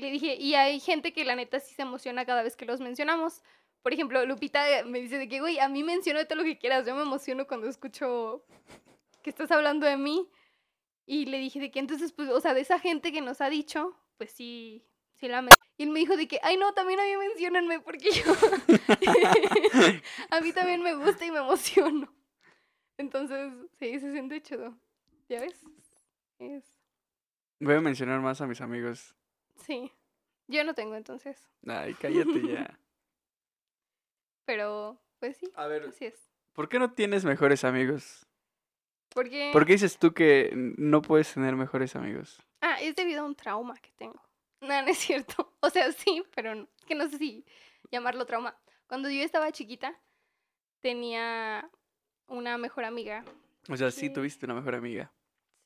[0.00, 2.80] Le dije, y hay gente que la neta sí se emociona cada vez que los
[2.80, 3.42] mencionamos.
[3.82, 6.58] Por ejemplo, Lupita eh, me dice de que, güey, a mí menciona todo lo que
[6.58, 6.86] quieras.
[6.86, 8.44] Yo me emociono cuando escucho
[9.22, 10.28] que estás hablando de mí.
[11.06, 13.50] Y le dije de que entonces, pues, o sea, de esa gente que nos ha
[13.50, 14.84] dicho, pues sí,
[15.14, 17.80] sí la men- Y él me dijo de que, ay, no, también a mí menciónenme
[17.80, 18.32] porque yo...
[20.30, 22.14] a mí también me gusta y me emociono.
[22.96, 24.76] Entonces, sí, se siente chido.
[25.28, 25.64] ¿Ya ves?
[26.38, 26.64] Es...
[27.60, 29.14] Voy a mencionar más a mis amigos.
[29.64, 29.92] Sí.
[30.48, 31.48] Yo no tengo entonces.
[31.66, 32.78] Ay, cállate ya.
[34.46, 36.30] Pero, pues sí, A ver, así es.
[36.52, 38.26] ¿por qué no tienes mejores amigos?
[39.14, 42.40] ¿Por qué dices tú que no puedes tener mejores amigos?
[42.60, 44.20] Ah, es debido a un trauma que tengo.
[44.62, 45.54] No, no es cierto.
[45.62, 47.44] O sea, sí, pero no, que no sé si
[47.90, 48.56] llamarlo trauma.
[48.86, 49.98] Cuando yo estaba chiquita,
[50.80, 51.70] tenía
[52.28, 53.24] una mejor amiga.
[53.70, 54.12] O sea, sí Sí.
[54.12, 55.12] tuviste una mejor amiga.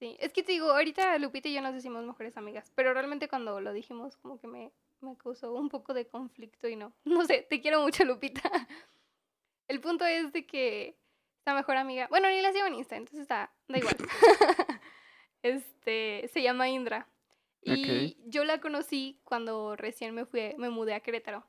[0.04, 3.26] Sí, es que te digo, ahorita Lupita y yo nos decimos mejores amigas, pero realmente
[3.26, 6.92] cuando lo dijimos como que me, me causó un poco de conflicto y no.
[7.06, 8.42] No sé, te quiero mucho Lupita.
[9.66, 10.98] El punto es de que
[11.38, 13.96] esta mejor amiga, bueno, ni la sigo en Insta, entonces está, da igual.
[15.42, 17.08] este, se llama Indra.
[17.62, 21.46] Y yo la conocí cuando recién me fui, me mudé a Querétaro.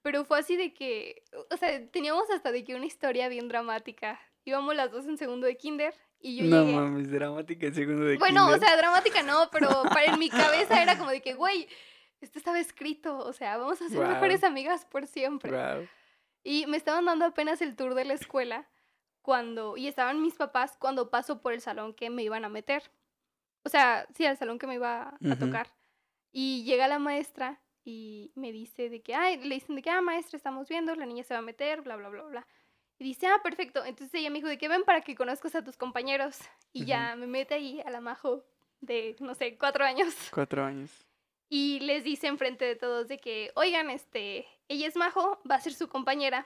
[0.00, 4.18] Pero fue así de que, o sea, teníamos hasta de que una historia bien dramática.
[4.46, 6.76] Íbamos las dos en segundo de kinder y yo no llegué.
[6.76, 8.56] mames, dramática en segundo de Bueno, kinder.
[8.62, 9.68] o sea, dramática no, pero
[10.00, 11.68] para en mi cabeza era como de que, güey,
[12.20, 14.10] esto estaba escrito, o sea, vamos a ser Guau.
[14.10, 15.50] mejores amigas por siempre.
[15.50, 15.86] Guau.
[16.42, 18.68] Y me estaban dando apenas el tour de la escuela
[19.22, 22.82] cuando, y estaban mis papás cuando paso por el salón que me iban a meter.
[23.64, 25.36] O sea, sí, al salón que me iba a Ujú.
[25.46, 25.72] tocar.
[26.30, 30.00] Y llega la maestra y me dice de que, ay, le dicen de que, ah,
[30.00, 32.46] maestra, estamos viendo, la niña se va a meter, bla, bla, bla, bla.
[32.98, 33.84] Y dice, ah, perfecto.
[33.84, 36.38] Entonces ella me dijo de que ven para que conozcas a tus compañeros.
[36.72, 38.44] Y ya me mete ahí a la majo
[38.80, 40.14] de, no sé, cuatro años.
[40.32, 40.90] Cuatro años.
[41.48, 45.60] Y les dice enfrente de todos de que, oigan, este, ella es Majo, va a
[45.60, 46.44] ser su compañera.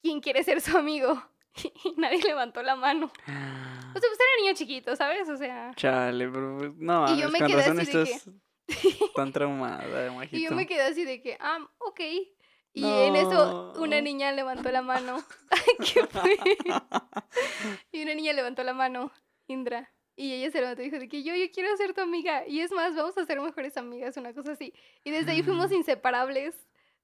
[0.00, 1.22] ¿Quién quiere ser su amigo?
[1.84, 3.06] Y nadie levantó la mano.
[3.06, 5.28] O sea, pues era niño chiquito, ¿sabes?
[5.28, 8.30] O sea, Chale, pero pues, no, Y yo me quedé así de estás
[9.14, 12.00] tan traumada, y yo me quedé así de que, ah, ok.
[12.74, 15.22] Y en eso una niña levantó la mano.
[15.92, 16.38] ¿Qué fue?
[17.92, 19.10] y una niña levantó la mano,
[19.46, 19.90] Indra.
[20.16, 22.46] Y ella se levantó y dijo de que yo, yo quiero ser tu amiga.
[22.46, 24.72] Y es más, vamos a ser mejores amigas, una cosa así.
[25.04, 25.74] Y desde ahí fuimos Mm.
[25.74, 26.54] inseparables.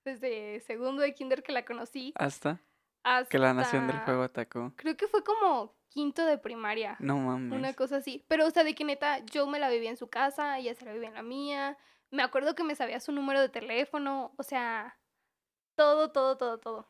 [0.04, 2.12] Desde segundo de kinder que la conocí.
[2.16, 2.60] Hasta
[3.02, 3.28] Hasta...
[3.28, 4.72] que la nación del juego atacó.
[4.76, 6.96] Creo que fue como quinto de primaria.
[7.00, 7.58] No mames.
[7.58, 8.24] Una cosa así.
[8.28, 10.84] Pero, o sea, de que neta, yo me la vivía en su casa, ella se
[10.84, 11.76] la vivía en la mía.
[12.10, 14.32] Me acuerdo que me sabía su número de teléfono.
[14.38, 14.96] O sea,
[15.78, 16.88] todo, todo, todo, todo.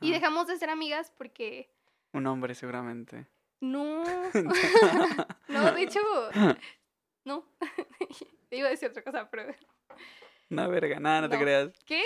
[0.00, 1.68] Y dejamos de ser amigas porque
[2.12, 3.26] Un hombre seguramente.
[3.60, 4.04] no.
[5.48, 6.00] no, de hecho,
[7.24, 7.44] no.
[8.50, 9.52] Iba a decir otra cosa, pero.
[10.48, 11.72] Una verga, nada, no, te creas.
[11.84, 12.04] ¿Qué?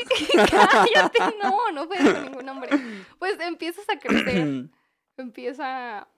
[0.50, 2.70] Cállate, no, no fue con ningún nombre.
[3.18, 4.70] Pues empiezas a crecer.
[5.18, 6.08] empieza,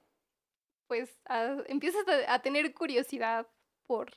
[0.86, 3.46] pues, a, empiezas a, a tener curiosidad
[3.86, 4.12] por,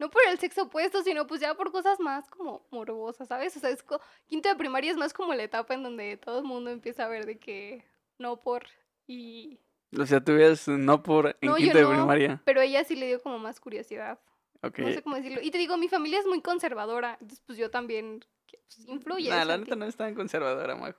[0.00, 3.54] no por el sexo opuesto, sino pues ya por cosas más como morbosas, ¿sabes?
[3.58, 3.84] O sea, es
[4.26, 7.08] quinto de primaria es más como la etapa en donde todo el mundo empieza a
[7.08, 7.84] ver de que
[8.18, 8.64] no por
[9.06, 9.60] y...
[9.98, 10.32] o sea, tú
[10.68, 11.90] no por en No, yo quinto de no.
[11.90, 12.40] primaria.
[12.46, 14.18] Pero ella sí le dio como más curiosidad.
[14.62, 14.78] Ok.
[14.78, 15.40] No sé cómo decirlo.
[15.42, 19.28] Y te digo, mi familia es muy conservadora, entonces pues yo también pues, influye.
[19.28, 20.98] Nah, la neta no es tan conservadora, majo.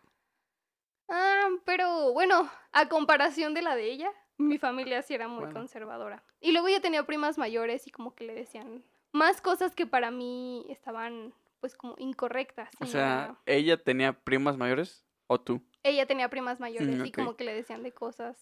[1.09, 5.53] Ah, pero bueno, a comparación de la de ella, mi familia sí era muy Bueno.
[5.53, 6.23] conservadora.
[6.39, 10.11] Y luego ella tenía primas mayores y como que le decían más cosas que para
[10.11, 12.69] mí estaban pues como incorrectas.
[12.79, 15.61] O y sea, ¿ella tenía primas mayores o tú?
[15.83, 17.15] ella tenía primas mayores Mm, y ok.
[17.15, 18.37] como que le decían de cosas.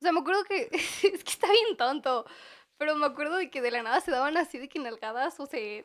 [0.00, 2.26] O sea, me acuerdo que es que está bien tonto.
[2.78, 5.46] Pero me acuerdo de que de la nada se daban así de que nalgadas, o
[5.46, 5.84] sea,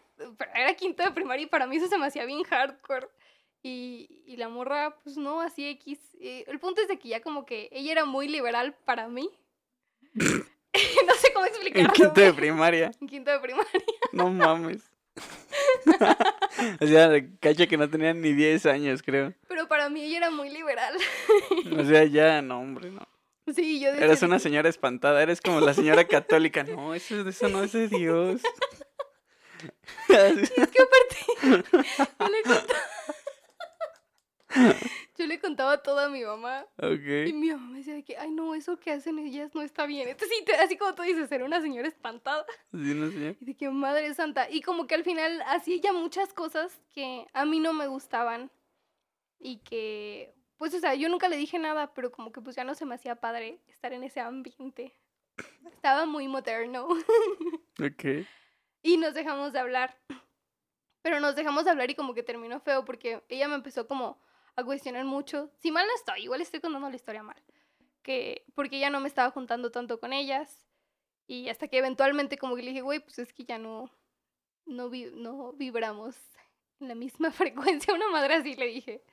[0.56, 3.08] era quinto de primaria y para mí eso se me hacía bien hardcore.
[3.62, 6.00] Y, y la morra, pues no, así X.
[6.20, 9.30] Eh, el punto es de que ya como que ella era muy liberal para mí.
[11.08, 11.14] no
[11.74, 12.92] En quinto de primaria.
[13.02, 13.84] En quinto de primaria.
[14.12, 14.82] No mames.
[16.82, 19.34] o sea, cacha que no tenía ni 10 años, creo.
[19.48, 20.96] Pero para mí ella era muy liberal.
[21.78, 23.08] O sea, ya, no, hombre, no.
[23.54, 26.64] Sí, yo decía Eres una señora espantada, eres como la señora católica.
[26.64, 28.42] No, eso, eso no es de Dios.
[30.10, 31.18] Es que aparte,
[32.20, 32.82] yo le contaba,
[35.18, 36.66] yo le contaba todo a mi mamá.
[36.82, 37.34] Y ok.
[37.36, 40.16] mi mamá me decía de que, ay, no, eso que hacen ellas no está bien.
[40.20, 42.46] Sí, te- así como tú dices, era una señora espantada.
[42.72, 43.38] Sí, no sé.
[43.40, 44.50] Y de que, madre santa.
[44.50, 48.52] Y como que al final hacía ella muchas cosas que a mí no me gustaban.
[49.40, 52.64] Y que, pues, o sea, yo nunca le dije nada, pero como que pues ya
[52.64, 54.94] no se me hacía padre estar en ese ambiente.
[55.72, 56.88] Estaba muy moderno.
[57.80, 58.26] Ok.
[58.82, 59.96] Y nos dejamos de hablar.
[61.04, 64.20] Pero nos dejamos de hablar y como que terminó feo porque ella me empezó como
[64.58, 65.50] a cuestionar mucho.
[65.60, 67.42] Si mal no estoy, igual estoy contando la historia mal.
[68.02, 70.66] Que porque ella no me estaba juntando tanto con ellas.
[71.28, 73.92] Y hasta que eventualmente como que le dije, güey, pues es que ya no,
[74.66, 76.16] no, vi- no vibramos
[76.80, 77.32] en la misma
[77.86, 77.94] frecuencia.
[77.94, 79.04] Una madre así le dije.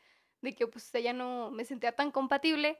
[0.40, 2.78] De que pues ella no me sentía tan compatible.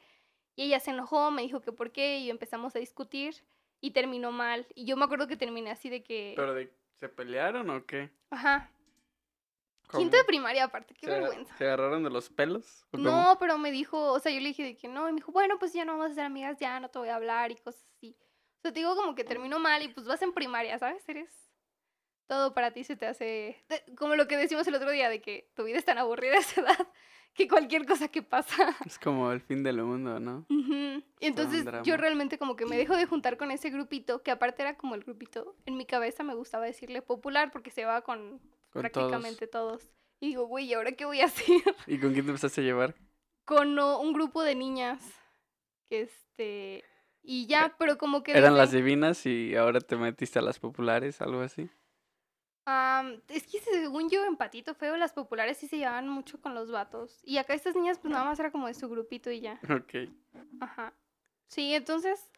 [0.56, 2.18] Y ella se enojó, me dijo que por qué.
[2.18, 3.34] Y empezamos a discutir.
[3.80, 4.66] Y terminó mal.
[4.74, 6.32] Y yo me acuerdo que terminé así de que...
[6.36, 8.10] ¿Pero de, se pelearon o qué?
[8.30, 8.70] Ajá.
[9.86, 10.00] ¿Cómo?
[10.02, 11.56] Quinto de primaria aparte, qué ¿Se, vergüenza.
[11.56, 12.86] ¿Se agarraron de los pelos?
[12.92, 15.32] No, pero me dijo, o sea, yo le dije de que no, y me dijo,
[15.32, 17.56] bueno, pues ya no vamos a ser amigas, ya no te voy a hablar y
[17.56, 18.16] cosas así.
[18.58, 21.06] O sea, te digo como que terminó mal y pues vas en primaria, ¿sabes?
[21.08, 21.50] Eres
[22.26, 23.62] Todo para ti se te hace.
[23.96, 26.38] Como lo que decimos el otro día, de que tu vida es tan aburrida a
[26.38, 26.88] esa edad
[27.34, 28.74] que cualquier cosa que pasa.
[28.86, 30.46] Es como el fin del mundo, ¿no?
[30.48, 31.04] Ujú.
[31.20, 34.62] Y entonces yo realmente como que me dejo de juntar con ese grupito, que aparte
[34.62, 38.40] era como el grupito, en mi cabeza me gustaba decirle popular porque se va con,
[38.74, 39.88] Con prácticamente todos.
[40.20, 41.24] Y digo, güey, ¿y ahora qué voy a
[41.56, 41.62] hacer?
[41.86, 42.94] ¿Y con quién te empezaste a llevar?
[43.46, 45.02] con un grupo de niñas.
[45.86, 46.84] Que este.
[47.22, 48.32] Y ya, pero como que.
[48.32, 51.70] Eran desde- las divinas y ahora te metiste a las populares, algo así.
[52.66, 56.54] Am, es que según yo en Patito Feo las populares sí se llevaban mucho con
[56.54, 57.18] los vatos.
[57.22, 59.60] Y acá estas niñas pues nada más era como de su grupito y ya.
[59.70, 60.08] Ok.
[60.60, 60.94] Ajá.
[61.48, 62.30] Sí, entonces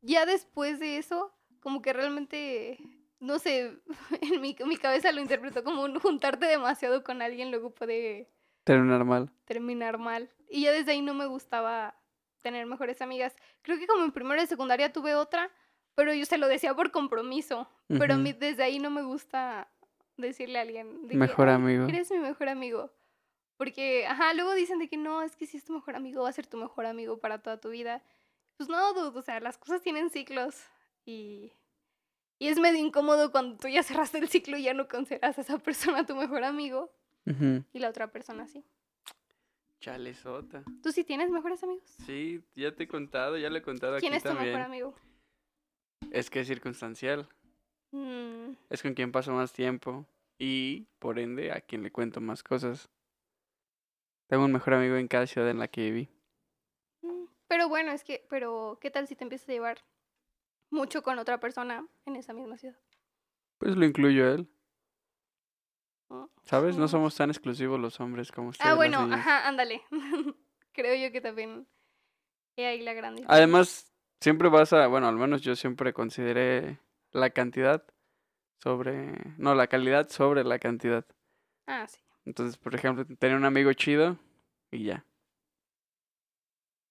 [0.00, 2.78] ya después de eso, como que realmente,
[3.24, 3.78] no sé,
[4.22, 8.30] en mi, mi cabeza lo interpretó como un juntarte demasiado con alguien luego puede
[8.64, 9.30] Terminar mal.
[9.44, 10.30] terminar mal.
[10.48, 11.94] Y ya desde ahí no me gustaba
[12.42, 13.34] tener mejores amigas.
[13.62, 15.50] Creo que como en primero de secundaria tuve otra,
[15.94, 17.68] pero yo se lo decía por compromiso.
[17.88, 18.22] Pero a Ujú.
[18.24, 19.68] mí desde ahí no me gusta
[20.16, 21.86] decirle a alguien de Mejor "Ay, amigo.
[21.88, 22.90] Eres mi mejor amigo.
[23.56, 26.28] Porque, ajá, luego dicen de que no, es que si es tu mejor amigo, va
[26.28, 28.02] a ser tu mejor amigo para toda tu vida.
[28.56, 30.56] Pues no, dude, o sea, las cosas tienen ciclos
[31.04, 31.52] y,
[32.38, 35.40] y es medio incómodo cuando tú ya cerraste el ciclo y ya no consideras a
[35.42, 36.90] esa persona tu mejor amigo
[37.72, 38.64] y la otra persona sí.
[39.80, 40.62] Chale, sota.
[40.82, 41.84] ¿Tú sí tienes mejores amigos?
[42.06, 44.52] Sí, ya te he contado, ya le he contado ¿Quién aquí es tu también.
[44.54, 44.94] mejor amigo?
[46.10, 47.28] Es que es circunstancial.
[47.90, 50.06] Mm, Es con quien paso más tiempo
[50.38, 52.88] y, por ende, a quien le cuento más cosas.
[54.26, 56.08] Tengo un mejor amigo en cada ciudad en la que viví.
[57.02, 59.84] mm, Pero bueno, es que, pero ¿qué tal si te empiezas a llevar
[60.74, 62.78] mucho con otra persona en esa misma ciudad?
[63.58, 64.48] Pues lo incluyo a él.
[66.08, 66.76] Oh, ¿Sabes?
[66.76, 68.70] No somos tan exclusivos los hombres como ustedes.
[68.70, 69.82] Ah, bueno, ajá, ándale.
[70.72, 71.66] Creo yo que también
[72.56, 73.36] he ahí la gran diferencia.
[73.36, 76.80] Además, siempre vas a, bueno, al menos yo siempre consideré
[77.12, 77.84] la cantidad
[78.62, 81.06] sobre, no, la calidad sobre la cantidad.
[81.66, 82.00] Ah, sí.
[82.26, 84.18] Entonces, por ejemplo, tener un amigo chido
[84.70, 85.06] y ya.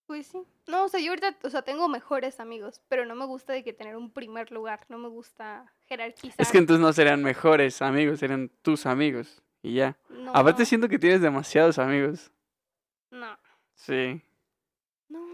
[0.05, 0.43] Pues sí.
[0.67, 3.63] No, o sea, yo ahorita, o sea, tengo mejores amigos, pero no me gusta de
[3.63, 6.35] que tener un primer lugar, no me gusta jerarquizar.
[6.39, 9.97] Es que entonces no serían mejores amigos, serían tus amigos y ya.
[10.09, 12.31] no, Aparte siento que tienes demasiados amigos.
[13.11, 13.37] No,
[13.75, 14.21] Sí.
[15.09, 15.25] no.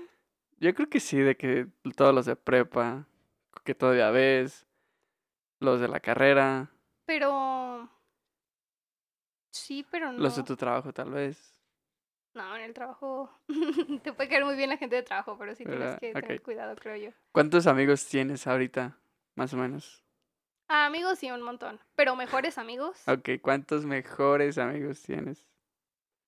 [0.60, 3.08] Yo creo que sí, de que todos los de prepa,
[3.64, 4.68] que todavía ves,
[5.60, 6.70] los de la carrera,
[7.06, 7.90] Pero...
[9.52, 10.20] Sí, pero no.
[10.20, 11.59] los de tu trabajo tal vez.
[12.40, 13.30] No, en el trabajo
[14.04, 16.74] te puede caer muy bien la gente de trabajo, pero sí tienes que tener cuidado,
[16.78, 17.12] creo yo.
[17.34, 18.98] ¿Cuántos amigos tienes ahorita,
[19.36, 20.06] más o menos?
[20.70, 21.82] Ah, amigos sí, un montón.
[21.96, 25.46] Pero mejores amigos, Ok, ¿cuántos mejores amigos tienes?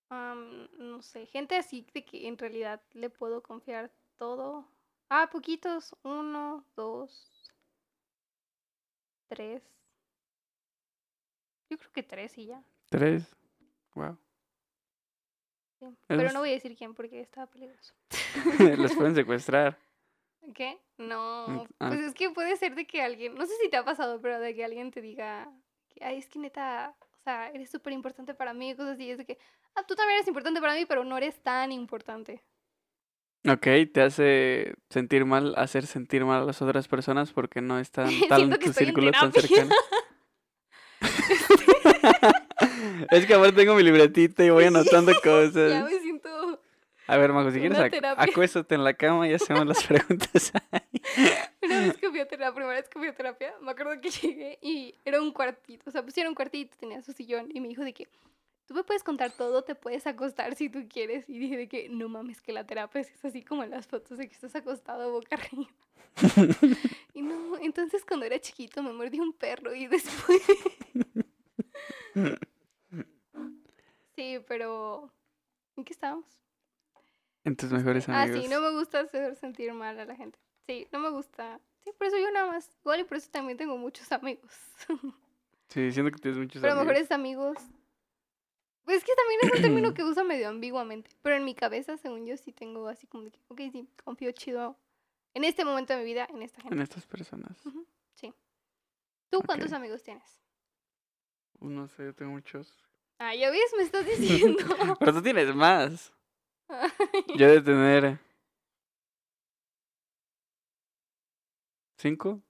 [0.09, 4.67] am, no sé, gente así de que en realidad le puedo confiar todo.
[5.09, 5.95] Ah, poquitos.
[6.03, 7.49] Uno, dos,
[9.29, 9.63] tres.
[11.69, 12.61] Yo creo que tres y ya.
[12.89, 13.33] ¿Tres?
[13.95, 14.17] Wow.
[15.89, 15.97] Sí.
[16.07, 17.93] Pero no voy a decir quién porque está peligroso.
[18.77, 19.77] los pueden secuestrar.
[20.55, 20.77] ¿Qué?
[20.97, 21.89] No, ah.
[21.89, 24.39] pues es que puede ser de que alguien, no sé si te ha pasado, pero
[24.39, 25.51] de que alguien te diga,
[25.89, 29.19] que, ay, es que neta, o sea, eres súper importante para mí, cosas así, es
[29.19, 29.37] de que,
[29.75, 32.43] ah, tú también eres importante para mí, pero no eres tan importante.
[33.47, 38.09] Ok, te hace sentir mal, hacer sentir mal a las otras personas porque no están
[38.29, 39.73] tan que tu en círculo tan cercano.
[43.09, 45.83] Es que ahora tengo mi libretita y voy anotando Ya cosas.
[45.91, 46.59] me siento,
[47.07, 48.23] A ver, Majo, si quieres, ac- terapia.
[48.23, 50.51] acuéstate en la cama y hacemos las preguntas.
[50.71, 51.01] ahí.
[51.63, 53.99] una vez que fui a terapia, la primera vez que fui a terapia, me acuerdo
[54.01, 57.59] que llegué y era un cuartito, o sea, pusieron un cuartito, tenía su sillón, y
[57.59, 58.07] me dijo de que,
[58.65, 61.89] tú me puedes contar todo, te puedes acostar si tú quieres, y dije de que,
[61.89, 65.11] no mames, que la terapia es así como en las fotos de que estás acostado
[65.11, 65.67] boca arriba.
[67.13, 70.41] Y no, entonces cuando era chiquito me mordió un perro y después...
[74.21, 75.11] sí, pero...
[75.75, 76.25] ¿En qué estábamos?
[77.43, 78.43] En tus mejores Ah, amigos.
[78.43, 80.37] sí, no me gusta hacer sentir mal a la gente.
[80.67, 81.59] Sí, no me gusta.
[81.83, 82.69] Sí, por eso yo nada más.
[82.81, 84.51] Igual y por eso también tengo muchos amigos.
[85.69, 86.87] Sí, siento que tienes muchos pero amigos.
[86.87, 87.57] mejores amigos.
[88.83, 91.09] Pues es que también es un término que uso medio ambiguamente.
[91.23, 94.31] Pero en mi cabeza, según yo, sí tengo así como de que, ok, sí, confío
[94.33, 94.77] chido
[95.33, 96.75] en este momento de mi vida, en esta gente.
[96.75, 97.65] En estas personas.
[97.65, 98.33] Ujú, Sí.
[99.29, 100.41] ¿Tú cuántos amigos tienes?
[101.59, 102.77] Uh, No sé, yo tengo muchos.
[103.23, 104.57] Ah, ya ves, me estás diciendo.
[104.99, 106.11] Pero tú tienes más.
[107.35, 108.19] Yo he de tener.
[111.99, 112.41] ¿Cinco?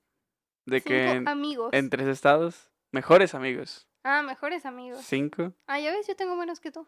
[0.65, 1.73] De Cinco que en, amigos.
[1.73, 2.71] en tres estados.
[2.93, 3.85] Mejores amigos.
[4.05, 5.03] Ah, mejores amigos.
[5.03, 5.53] ¿Cinco?
[5.67, 6.87] Ah, ya ves, yo tengo menos que tú.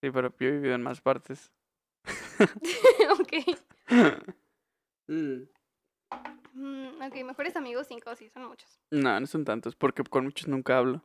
[0.00, 1.52] Sí, pero yo he vivido en más partes.
[3.20, 3.56] ok.
[5.06, 5.42] Mm.
[6.54, 8.80] Mm, ok, mejores amigos, cinco, sí, son muchos.
[8.90, 11.02] No, no son tantos, porque con muchos nunca hablo.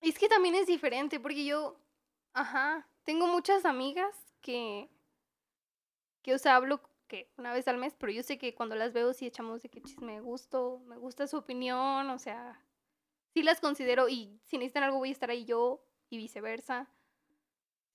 [0.00, 1.76] Es que también es diferente, porque yo,
[2.32, 4.88] ajá, tengo muchas amigas que,
[6.22, 8.92] que, o sea, hablo que una vez al mes, pero yo sé que cuando las
[8.92, 12.64] veo sí echamos de que chisme me gusto, me gusta su opinión, o sea,
[13.34, 16.88] sí las considero y si necesitan algo voy a estar ahí yo y viceversa.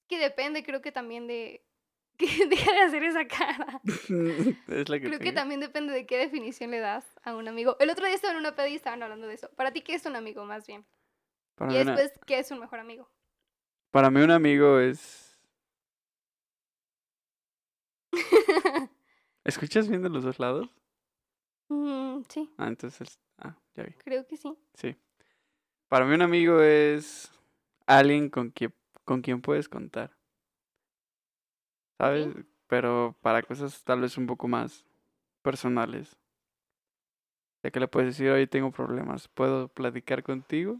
[0.07, 1.63] Que depende, creo que también de...
[2.17, 3.81] Que deja de hacer esa cara.
[3.83, 7.75] es la que Creo que también depende de qué definición le das a un amigo.
[7.81, 9.49] El otro día estaba en una peda y estaban hablando de eso.
[9.57, 10.85] Para ti, ¿qué es un amigo más bien?
[11.55, 13.09] Para Y una- después, ¿qué es un mejor amigo?
[13.91, 15.39] para mí un amigo es...
[19.43, 20.69] ¿Escuchas bien de los dos lados?
[21.69, 23.19] Mm, sí, Ah, entonces...
[23.37, 23.93] Ah, ya vi.
[24.03, 24.57] creo que sí.
[24.75, 24.95] Sí.
[25.87, 27.31] Para mí un amigo es
[27.85, 30.15] alguien con quien, con quien puedes contar.
[31.97, 32.27] ¿Sabes?
[32.67, 34.85] Pero para cosas tal vez un poco más
[35.41, 36.17] personales.
[37.63, 40.79] Ya que le puedes decir, oye, tengo problemas, ¿puedo platicar contigo?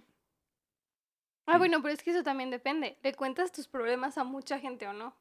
[1.48, 1.58] Ah, Sí.
[1.60, 2.98] bueno, pero es que eso también depende.
[3.04, 5.16] ¿Le cuentas tus problemas a mucha gente o no?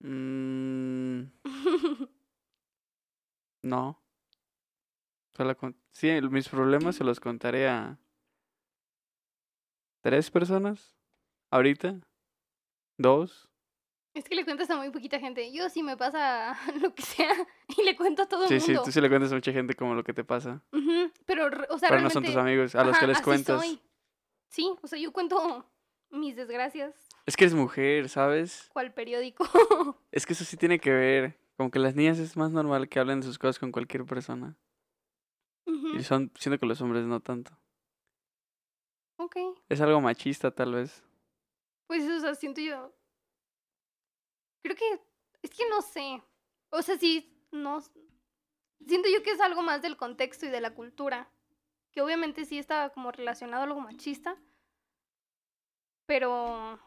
[0.00, 1.24] Mm,
[3.62, 4.00] no.
[5.36, 5.76] Solo con...
[5.92, 7.98] Sí, mis problemas se los contaré a
[10.02, 10.96] tres personas.
[11.50, 12.00] Ahorita.
[12.98, 13.48] Dos.
[14.14, 15.52] es que le cuentas a muy poquita gente.
[15.52, 17.32] Yo sí me pasa lo que sea
[17.76, 18.84] y le cuento a todo el Sí, sí, mundo.
[18.84, 20.62] tú sí le cuentas a mucha gente como lo que te pasa.
[21.26, 22.10] Pero, o sea, Pero no realmente...
[22.12, 23.60] son tus amigos a los que les cuentas.
[23.60, 23.80] soy.
[24.54, 25.68] Sí, o sea, yo cuento
[26.10, 26.94] mis desgracias.
[27.26, 28.70] Es que es mujer, ¿sabes?
[28.72, 29.44] ¿Cuál periódico?
[30.12, 31.40] Es que eso sí tiene que ver.
[31.56, 34.56] Como que las niñas es más normal que hablen de sus cosas con cualquier persona.
[35.66, 37.58] Y son, siento que los hombres no tanto.
[39.16, 39.36] Ok.
[39.68, 41.02] Es algo machista, tal vez.
[41.88, 42.94] Pues, o sea, siento yo.
[44.62, 45.00] Creo que.
[45.42, 46.22] Es que no sé.
[46.70, 47.80] O sea, sí, no.
[48.86, 51.28] Siento yo que es algo más del contexto y de la cultura.
[51.94, 54.36] Que obviamente sí está como relacionado a algo machista.
[56.06, 56.78] Pero.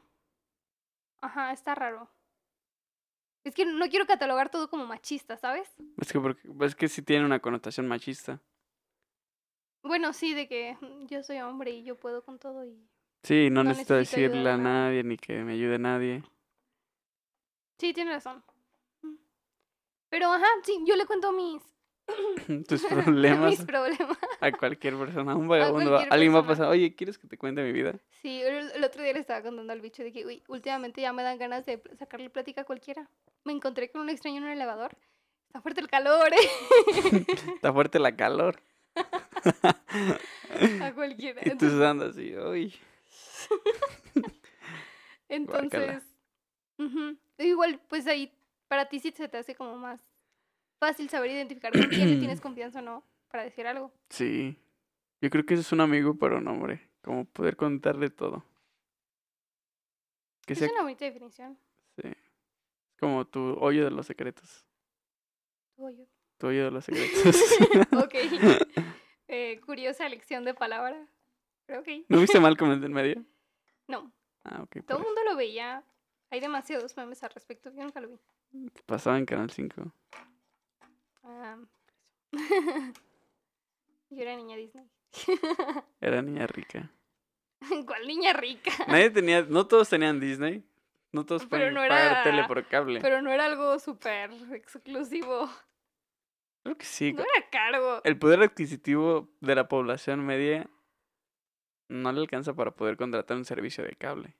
[1.22, 2.10] Ajá, está raro.
[3.44, 5.74] Es que no quiero catalogar todo como machista, ¿sabes?
[5.98, 8.42] Es que, porque, es que sí tiene una connotación machista.
[9.84, 12.86] Bueno, sí, de que mm, yo soy hombre y yo puedo con todo y.
[13.24, 15.04] Sí, no, No necesito necesito decirle a nadie.
[15.04, 16.24] ni que me ayude nadie.
[17.80, 18.44] Sí, tiene razón.
[20.10, 21.62] Pero, ajá, sí, yo le cuento mis.
[22.68, 24.18] Tus problemas mis problemas.
[24.42, 25.36] a cualquier persona.
[25.36, 25.92] Un vagabundo.
[25.92, 27.94] va- cualquier Alguien va a pasar, oye, ¿quieres que te cuente mi vida?
[28.22, 31.14] Sí, el, el otro día le estaba contando al bicho de que, uy, últimamente ya
[31.14, 33.10] me dan ganas de sacarle plática a cualquiera.
[33.44, 34.96] Me encontré con un extraño en un elevador.
[35.48, 37.26] Está fuerte el calor, ¿eh?
[37.56, 38.62] Está fuerte la calor.
[40.82, 41.42] a cualquiera.
[41.46, 42.74] Y tú así, uy.
[45.30, 46.04] entonces,
[47.38, 48.32] igual, pues ahí,
[48.68, 50.02] para ti sí se te hace como más
[50.80, 53.92] fácil saber identificar con quién le tienes confianza o no para decir algo.
[54.10, 54.58] Sí.
[55.22, 56.90] Yo creo que eso es un amigo para un hombre.
[57.02, 58.44] Como poder contarle todo.
[60.46, 61.58] Que Es sea una bonita definición.
[62.02, 62.10] sí.
[63.00, 64.66] como tu hoyo de los secretos.
[65.76, 66.06] Tú o yo.
[66.38, 67.42] Tu hoyo de los secretos.
[67.94, 68.16] ok.
[69.30, 71.06] Eh, curiosa elección de palabra.
[71.66, 71.88] Pero ok.
[72.08, 73.26] ¿No viste mal como el del medio?
[73.86, 74.10] No,
[74.46, 74.86] Ah, ok.
[74.88, 75.84] todo el mundo lo veía.
[76.30, 77.70] Hay demasiados memes al respecto.
[77.74, 78.18] Yo nunca lo vi.
[78.86, 79.92] Pasaba en Canal 5.
[81.30, 81.58] Ah,
[84.10, 84.90] yo era niña Disney.
[86.02, 86.92] Era niña rica.
[87.86, 88.72] ¿Cuál niña rica?
[88.88, 90.64] Nadie tenía, no todos tenían Disney.
[91.12, 93.00] No todos no pagar tele por cable.
[93.02, 95.50] Pero no era algo súper exclusivo.
[96.64, 97.14] Creo que sí.
[97.14, 98.02] No era caro.
[98.04, 100.70] El poder adquisitivo de la población media
[101.88, 104.36] no le alcanza para poder contratar un servicio de cable.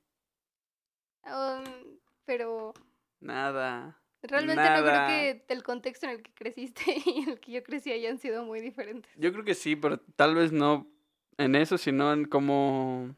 [1.24, 2.74] Um, pero
[3.20, 4.00] Nada.
[4.22, 7.92] Realmente no creo que el contexto en el que creciste y el que yo crecí
[7.92, 9.10] hayan sido muy diferentes.
[9.16, 10.90] Yo creo que sí, pero tal vez no
[11.36, 13.14] en eso, sino en como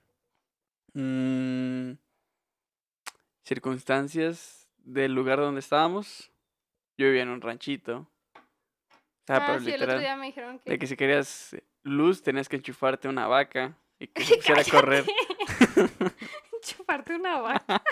[0.93, 1.93] mm,
[3.45, 6.31] circunstancias del lugar donde estábamos.
[6.99, 8.11] Yo vivía en un ranchito.
[8.35, 9.97] O sea, ah, pero sí, el literal.
[9.97, 10.71] otro día me dijeron que...
[10.71, 14.65] De que si querías luz tenías que enchufarte una vaca y que se pusiera a
[14.65, 15.05] correr.
[16.63, 17.83] Chuparte una vaca.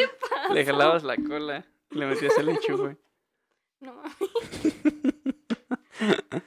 [0.00, 0.54] ¿Qué te pasa?
[0.54, 2.96] Le jalabas la cola, le metías el enchufe.
[3.80, 4.16] No mames.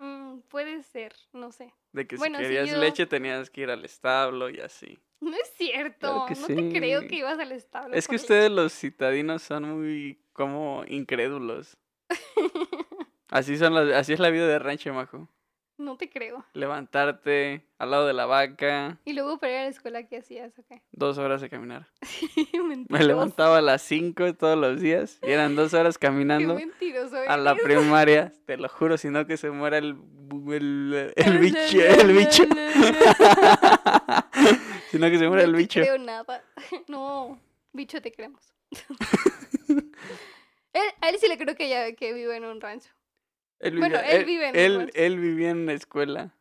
[0.00, 1.72] Mm, puede ser, no sé.
[1.92, 4.98] De que Bueno, si querías yo- leche tenías que ir al establo y así.
[5.20, 6.24] No es cierto.
[6.26, 7.94] Claro no te creo que ibas al establo.
[7.96, 8.24] Es que leche.
[8.24, 11.76] ustedes los citadinos son muy como incrédulos.
[13.28, 15.28] Así son las, así es la vida de rancho, majo.
[15.78, 16.44] No te creo.
[16.54, 20.52] levantarte al lado de la vaca, Y luego para ir a la escuela, ¿qué hacías?
[20.58, 20.80] Ok.
[20.90, 21.86] dos horas de caminar.
[22.52, 23.06] Me Mentiroso.
[23.06, 27.36] levantaba a las 5 todos los días y eran dos horas Qué caminando mentiroso a
[27.36, 28.32] la primaria.
[28.44, 29.96] Te lo juro, si no que se muera el,
[30.50, 31.80] el, el bicho.
[31.80, 32.44] El bicho.
[34.90, 35.80] si no que se muera el no bicho.
[35.80, 36.42] te creo nada.
[36.88, 37.40] No,
[37.72, 38.52] bicho te creemos.
[40.72, 42.90] él, a él sí le creo que, ya, que vive en un rancho.
[43.60, 46.34] Él Bueno, vivía- él vive en él, él vivía en la escuela.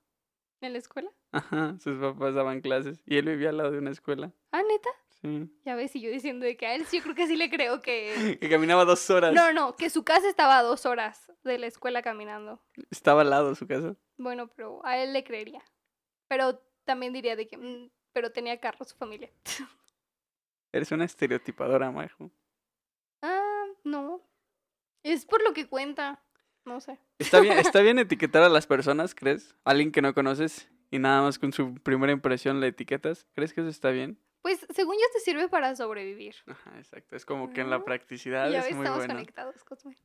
[0.62, 1.12] ¿En la escuela?
[1.32, 4.32] Ajá, sus papás daban clases y él vivía al lado de una escuela.
[4.52, 4.90] Ah, neta.
[5.22, 5.50] Sí.
[5.66, 7.50] Ya ves, y yo diciendo de que a él sí, yo creo que sí le
[7.50, 8.14] creo que...
[8.40, 9.34] Que caminaba dos horas.
[9.34, 12.62] No, no, que su casa estaba a dos horas de la escuela caminando.
[12.92, 13.96] Estaba al lado de su casa.
[14.18, 15.64] Bueno, pero a él le creería.
[16.28, 17.58] Pero también diría de que...
[17.58, 19.32] mm, pero tenía carro su familia.
[20.72, 22.30] Eres una estereotipadora, Majo.
[23.22, 24.22] Ah, no.
[25.04, 26.24] Es por lo que cuenta.
[26.68, 27.00] No sé.
[27.18, 29.56] ¿Está bien, ¿Está bien etiquetar a las personas, crees?
[29.64, 33.26] Alguien que no conoces y nada más con su primera impresión la etiquetas.
[33.34, 34.20] ¿Crees que eso está bien?
[34.42, 36.36] Pues según yo te sirve para sobrevivir.
[36.46, 37.16] Ajá, exacto.
[37.16, 39.14] Es como que en la practicidad ya es muy estamos bueno.
[39.14, 39.96] conectados, Cosme.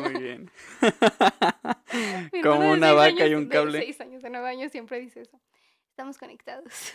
[0.00, 0.50] Muy bien.
[2.42, 3.78] Como de una vaca y un de cable.
[3.80, 5.40] seis años, de nueve años siempre dice eso.
[5.90, 6.92] Estamos conectados.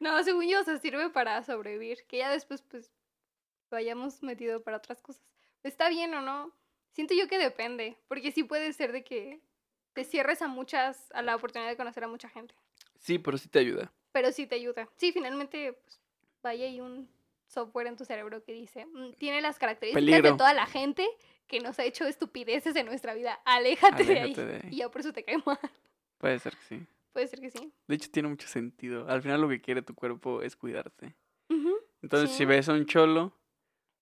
[0.00, 1.98] no, según yo, o sea, sirve para sobrevivir.
[2.08, 2.90] Que ya después, pues,
[3.70, 5.31] lo hayamos metido para otras cosas.
[5.62, 6.52] ¿Está bien o no?
[6.92, 7.96] Siento yo que depende.
[8.08, 9.40] Porque sí puede ser de que
[9.92, 12.54] te cierres a muchas, a la oportunidad de conocer a mucha gente.
[12.98, 13.92] Sí, pero sí te ayuda.
[14.12, 14.88] Pero sí te ayuda.
[14.96, 16.00] Sí, finalmente, pues,
[16.42, 17.08] vaya hay un
[17.46, 20.30] software en tu cerebro que dice, "Mm, tiene las características Peligro.
[20.32, 21.06] de toda la gente
[21.46, 23.34] que nos ha hecho estupideces en nuestra vida.
[23.44, 24.20] Aléjate, de, ahí.
[24.32, 24.68] Aléjate de ahí.
[24.70, 25.58] Y ya por eso te cae mal.
[26.18, 26.86] Puede ser que sí.
[27.12, 27.72] Puede ser que sí.
[27.86, 29.06] De hecho, tiene mucho sentido.
[29.06, 31.14] Al final lo que quiere tu cuerpo es cuidarte.
[32.00, 33.38] Entonces, si ves a un cholo,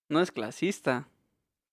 [0.09, 1.07] no es clasista.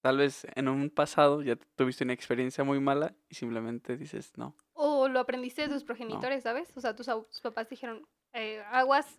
[0.00, 4.54] Tal vez en un pasado ya tuviste una experiencia muy mala y simplemente dices, no,
[4.74, 6.72] O lo aprendiste de tus progenitores, ¿sabes?
[6.76, 7.08] O sea, tus,
[7.42, 9.18] papás dijeron, eh, aguas,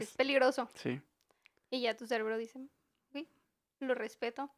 [0.00, 0.68] es peligroso.
[0.74, 1.00] Sí.
[1.70, 2.60] Y ya tu cerebro dice,
[3.12, 3.26] "Ok,
[3.80, 4.50] lo respeto.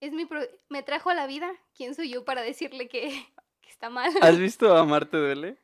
[0.00, 1.52] Es mi pro- me trajo a la vida.
[1.76, 3.02] ¿Quién soy yo para decirle que,
[3.60, 4.12] que está mal?
[4.20, 5.58] ¿Has visto Amarte Duele?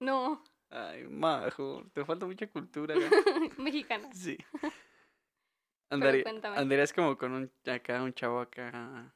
[0.00, 2.94] no, Ay, majo, te falta mucha cultura.
[3.58, 4.08] mexicana.
[4.12, 4.36] Sí.
[5.90, 6.24] Andaría,
[6.56, 9.14] andarías como con un acá, un chavo acá,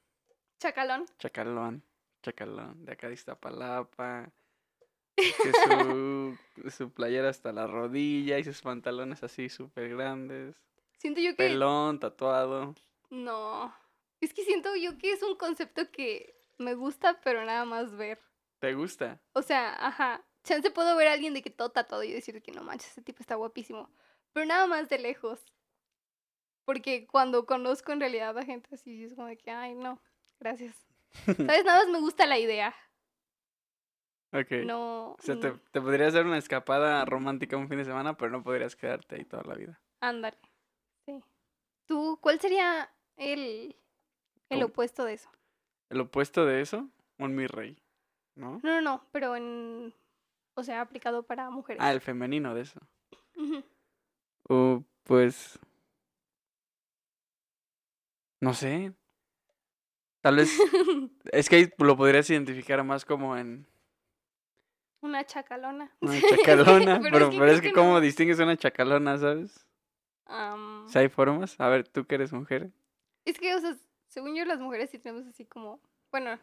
[0.59, 1.05] Chacalón.
[1.19, 1.83] chacalón,
[2.23, 4.31] chacalón, de acá de Iztapalapa,
[5.17, 6.39] que su,
[6.71, 10.57] su playera hasta la rodilla y sus pantalones así súper grandes,
[10.97, 11.37] Siento yo que...
[11.49, 12.75] pelón, tatuado.
[13.11, 13.75] No.
[14.21, 18.21] Es que siento yo que es un concepto que me gusta, pero nada más ver.
[18.61, 19.21] ¿Te gusta?
[19.33, 20.25] O sea, ajá.
[20.45, 23.03] Chance puedo ver a alguien de que todo tatuado y decir que no manches, ese
[23.03, 23.91] tipo está guapísimo.
[24.33, 25.41] Pero nada más de lejos.
[26.65, 30.01] Porque cuando conozco en realidad a gente así, es como de que, ay, no,
[30.39, 30.77] gracias.
[31.25, 31.65] ¿Sabes?
[31.65, 32.75] Nada más me gusta la idea.
[34.33, 34.51] Ok.
[34.65, 35.13] No.
[35.13, 38.43] O sea, te, te podrías dar una escapada romántica un fin de semana, pero no
[38.43, 39.81] podrías quedarte ahí toda la vida.
[40.01, 40.39] Ándale.
[41.05, 41.23] Sí.
[41.87, 43.77] ¿Tú, cuál sería el,
[44.49, 45.31] el opuesto de eso?
[45.91, 46.89] El opuesto de eso,
[47.19, 47.77] un mi rey,
[48.35, 48.61] ¿no?
[48.63, 49.93] No, no, no, pero en.
[50.55, 51.83] O sea, aplicado para mujeres.
[51.83, 52.81] Ah, el femenino de eso.
[54.49, 55.59] Uh, pues.
[58.43, 58.93] No sé.
[60.21, 60.51] Tal vez.
[61.33, 63.67] es que ahí lo podrías identificar más como en
[65.01, 65.91] Una chacalona.
[66.01, 67.01] una chacalona.
[67.01, 68.01] Pero pero, es que pero es creo que, que ¿cómo no.
[68.01, 69.67] distingues una chacalona, sabes?
[70.89, 71.59] Si hay formas.
[71.61, 72.71] A ver, tú que eres mujer.
[73.25, 73.77] Es que, o sea,
[74.09, 75.81] según yo, las mujeres sí tenemos así como.
[76.11, 76.39] Bueno.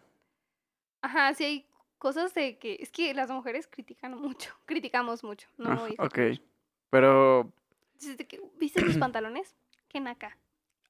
[1.02, 1.66] Ajá, sí hay
[1.98, 2.78] cosas de que.
[2.80, 4.54] Es que las mujeres critican mucho.
[4.66, 5.48] Criticamos mucho.
[5.58, 6.06] No, Ah, hijos.
[6.08, 6.20] ok.
[6.90, 7.52] Pero.
[8.60, 9.56] ¿Viste tus pantalones?
[9.88, 10.38] ¿Qué naca?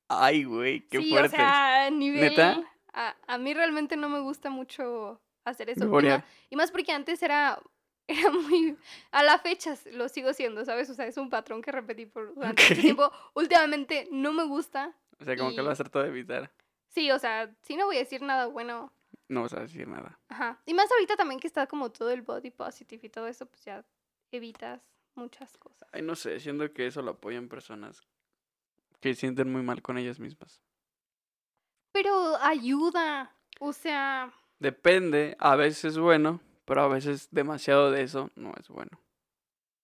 [0.10, 1.36] Ay, güey, qué sí, fuerte.
[1.36, 2.22] o sea, a nivel.
[2.22, 2.62] ¿Neta?
[2.94, 5.86] A, a mí realmente no me gusta mucho hacer eso.
[5.86, 7.60] Y más, y más porque antes era.
[8.10, 8.76] Era muy.
[9.12, 10.90] A la fecha lo sigo siendo, ¿sabes?
[10.90, 12.82] O sea, es un patrón que repetí por durante mucho Ok.
[12.82, 13.12] tiempo.
[13.36, 14.96] Últimamente no me gusta.
[15.20, 16.52] O sea, como que lo vas a tratar de evitar.
[16.88, 18.92] Sí, o sea, sí no voy a decir nada bueno.
[19.28, 20.20] No vas a decir nada.
[20.30, 20.60] Ajá.
[20.66, 23.64] Y más ahorita también que está como todo el body positive y todo eso, pues
[23.64, 23.86] ya
[24.32, 24.82] evitas
[25.14, 25.88] muchas cosas.
[25.92, 28.02] Ay, no sé, siento que eso lo apoyan personas
[29.00, 30.62] que sienten muy mal con ellas mismas.
[31.92, 33.36] Pero ayuda.
[33.60, 38.68] O sea, Depende, a veces es bueno, pero a veces demasiado de eso no es
[38.70, 39.02] bueno.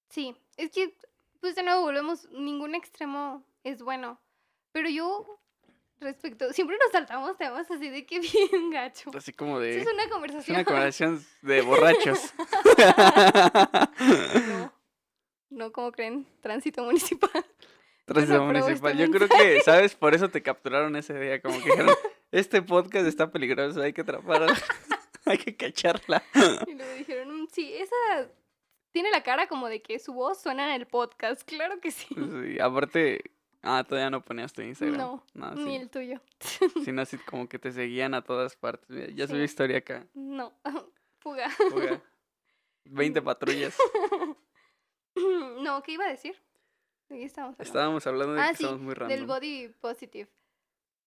[0.09, 0.35] sí.
[0.57, 0.95] Es que,
[1.41, 4.21] pues de nuevo volvemos, ningún extremo es bueno.
[4.71, 5.41] Pero yo,
[5.99, 9.11] respecto, siempre nos saltamos temas así de que bien gacho.
[9.13, 9.81] Así como de...
[9.81, 10.55] es una Es conversación.
[10.55, 12.33] una conversación de borrachos.
[13.99, 14.71] No,
[15.49, 17.45] no como creen, tránsito municipal.
[18.05, 18.97] Tránsito Bueno, apruebo municipal.
[18.97, 19.95] Yo creo que, ¿sabes?
[19.95, 21.41] Por eso te capturaron ese día.
[21.41, 21.95] Como que dijeron,
[22.31, 24.47] este podcast está peligroso, hay que atrapar a...
[25.27, 26.21] Hay que cacharla.
[26.67, 28.29] Y luego dijeron, "Mm, sí, esa
[28.91, 31.41] tiene la cara como de que su voz suena en el podcast.
[31.49, 32.13] Claro que sí.
[32.13, 33.21] Sí, aparte,
[33.63, 34.97] ah, todavía no ponías tu Instagram.
[34.99, 36.21] No, no Ni el tuyo.
[36.83, 38.87] Sino así como que te seguían a todas partes.
[38.87, 39.43] Mira, ya subí Sí.
[39.45, 40.05] historia acá.
[40.13, 40.53] No.
[41.21, 41.49] Fuga.
[41.49, 41.99] Fuga.
[42.85, 43.75] 20 patrullas.
[45.61, 46.35] no, ¿qué iba a decir?
[47.09, 47.63] ¿De qué estábamos hablando?
[47.63, 49.27] Estábamos hablando de Ah, que sí, muy del random.
[49.27, 50.29] body positive.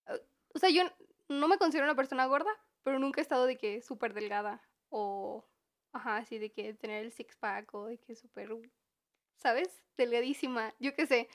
[0.07, 0.17] Uh,
[0.55, 0.83] O sea, yo
[1.27, 2.51] no me considero una persona gorda,
[2.83, 5.45] pero nunca he estado de que súper delgada o,
[5.91, 8.49] ajá, así de que tener el six pack o de que súper,
[9.37, 9.83] ¿sabes?
[9.97, 11.29] Delgadísima, yo qué sé.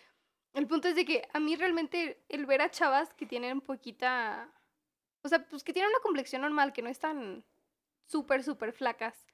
[0.55, 4.51] El punto es de que a mí realmente el ver a chavas que tienen poquita,
[5.23, 7.45] o sea, pues que tienen una complexión normal, que no están
[8.07, 9.27] súper, súper flacas,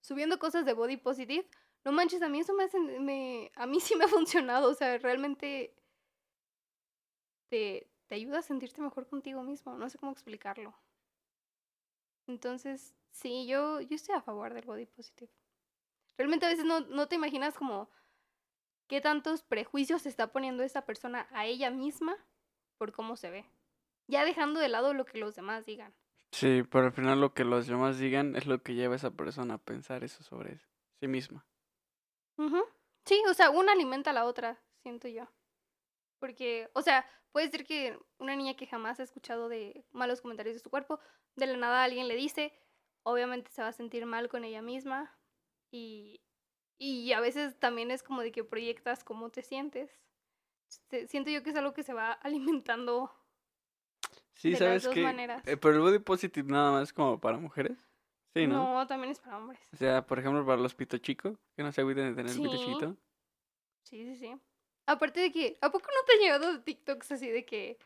[0.00, 1.48] subiendo cosas de body positive,
[1.86, 2.78] no manches, a mí eso me hace,
[3.54, 5.72] a mí sí me ha funcionado, o sea, realmente
[7.48, 10.74] te, te ayuda a sentirte mejor contigo mismo, no sé cómo explicarlo.
[12.26, 15.30] Entonces, sí, yo, yo estoy a favor del body positive.
[16.18, 17.88] Realmente a veces no, no te imaginas como
[18.88, 22.16] qué tantos prejuicios está poniendo esa persona a ella misma
[22.78, 23.46] por cómo se ve.
[24.08, 25.94] Ya dejando de lado lo que los demás digan.
[26.32, 29.12] Sí, pero al final lo que los demás digan es lo que lleva a esa
[29.12, 30.58] persona a pensar eso sobre
[30.98, 31.46] sí misma.
[32.38, 32.62] Ujú.
[33.04, 35.28] Sí, o sea, una alimenta a la otra, siento yo.
[36.18, 40.54] Porque, o sea, puede ser que una niña que jamás ha escuchado de malos comentarios
[40.56, 40.98] de su cuerpo,
[41.36, 42.52] de la nada alguien le dice,
[43.02, 45.14] obviamente se va a sentir mal con ella misma
[45.70, 46.22] y,
[46.78, 49.90] y a veces también es como de que proyectas cómo te sientes.
[51.08, 53.12] Siento yo que es algo que se va alimentando
[54.34, 55.02] Sí, de ¿sabes las dos qué?
[55.04, 55.46] maneras.
[55.46, 57.78] Eh, pero el body positive nada más como para mujeres.
[58.36, 58.74] Sí, ¿no?
[58.74, 59.60] no, también es para hombres.
[59.72, 62.50] O sea, por ejemplo, para los pito chico, que no se agüiten de tener pito
[62.52, 62.58] Sí.
[62.58, 62.96] chiquito.
[63.84, 64.34] Sí, sí, sí.
[64.86, 67.78] Aparte de que, ¿a poco no te han llegado TikToks así de que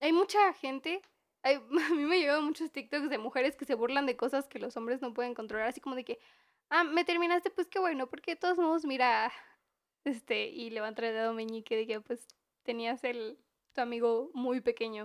[0.00, 1.02] hay mucha gente?
[1.42, 1.56] hay-
[1.90, 4.76] a mí me llegan muchos TikToks de mujeres que se burlan de cosas que los
[4.76, 6.20] hombres no pueden controlar, así como de que,
[6.70, 9.32] ah, me terminaste, pues qué bueno, porque de todos modos, mira,
[10.04, 12.26] este, y levanta el dedo meñique de que pues
[12.62, 13.38] tenías el,
[13.72, 15.04] tu amigo muy pequeño,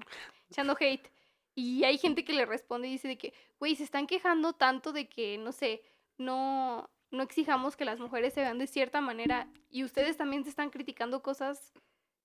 [0.49, 1.09] echando hate.
[1.57, 4.93] Y hay gente que le responde y dice de que, güey, se están quejando tanto
[4.93, 5.81] de que, no sé,
[6.19, 10.51] no, no exijamos que las mujeres se vean de cierta manera y ustedes también se
[10.51, 11.73] están criticando cosas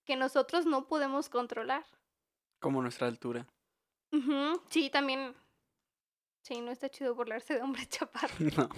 [0.04, 1.82] que nosotros no podemos controlar.
[2.60, 3.48] Como nuestra altura.
[4.68, 5.34] Sí, también.
[6.42, 8.38] Sí, no está chido burlarse de hombres chaparros.
[8.58, 8.68] No.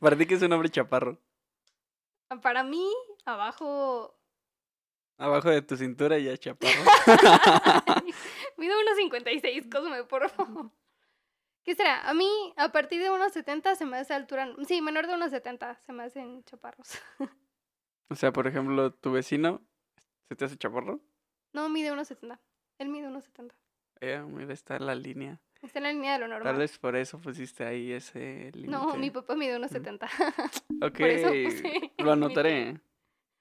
[0.00, 1.16] Para ti que es un hombre chaparro.
[2.42, 2.92] Para mí,
[3.24, 4.18] abajo.
[5.16, 6.82] Abajo de tu cintura ya chaparro.
[8.60, 10.70] Mido unos 56, Cosme, por favor.
[11.64, 12.08] ¿Qué será?
[12.08, 14.54] A mí, a partir de unos 70 se me hace altura.
[14.68, 16.98] Sí, menor de unos 70 se me hacen chaparros.
[18.10, 19.62] o sea, por ejemplo, tu vecino,
[20.28, 21.00] ¿se te hace chaparro?
[21.54, 22.38] No, mide unos 70.
[22.78, 23.54] Él mide unos 70.
[24.02, 25.40] Eh, mira, está en la línea.
[25.62, 26.44] Está en la línea de lo normal.
[26.52, 28.70] Tal vez por eso pusiste ahí ese límite.
[28.70, 29.74] No, mi papá mide unos Mm.
[29.74, 30.08] 70.
[30.82, 31.00] Ok,
[31.98, 32.80] lo anotaré.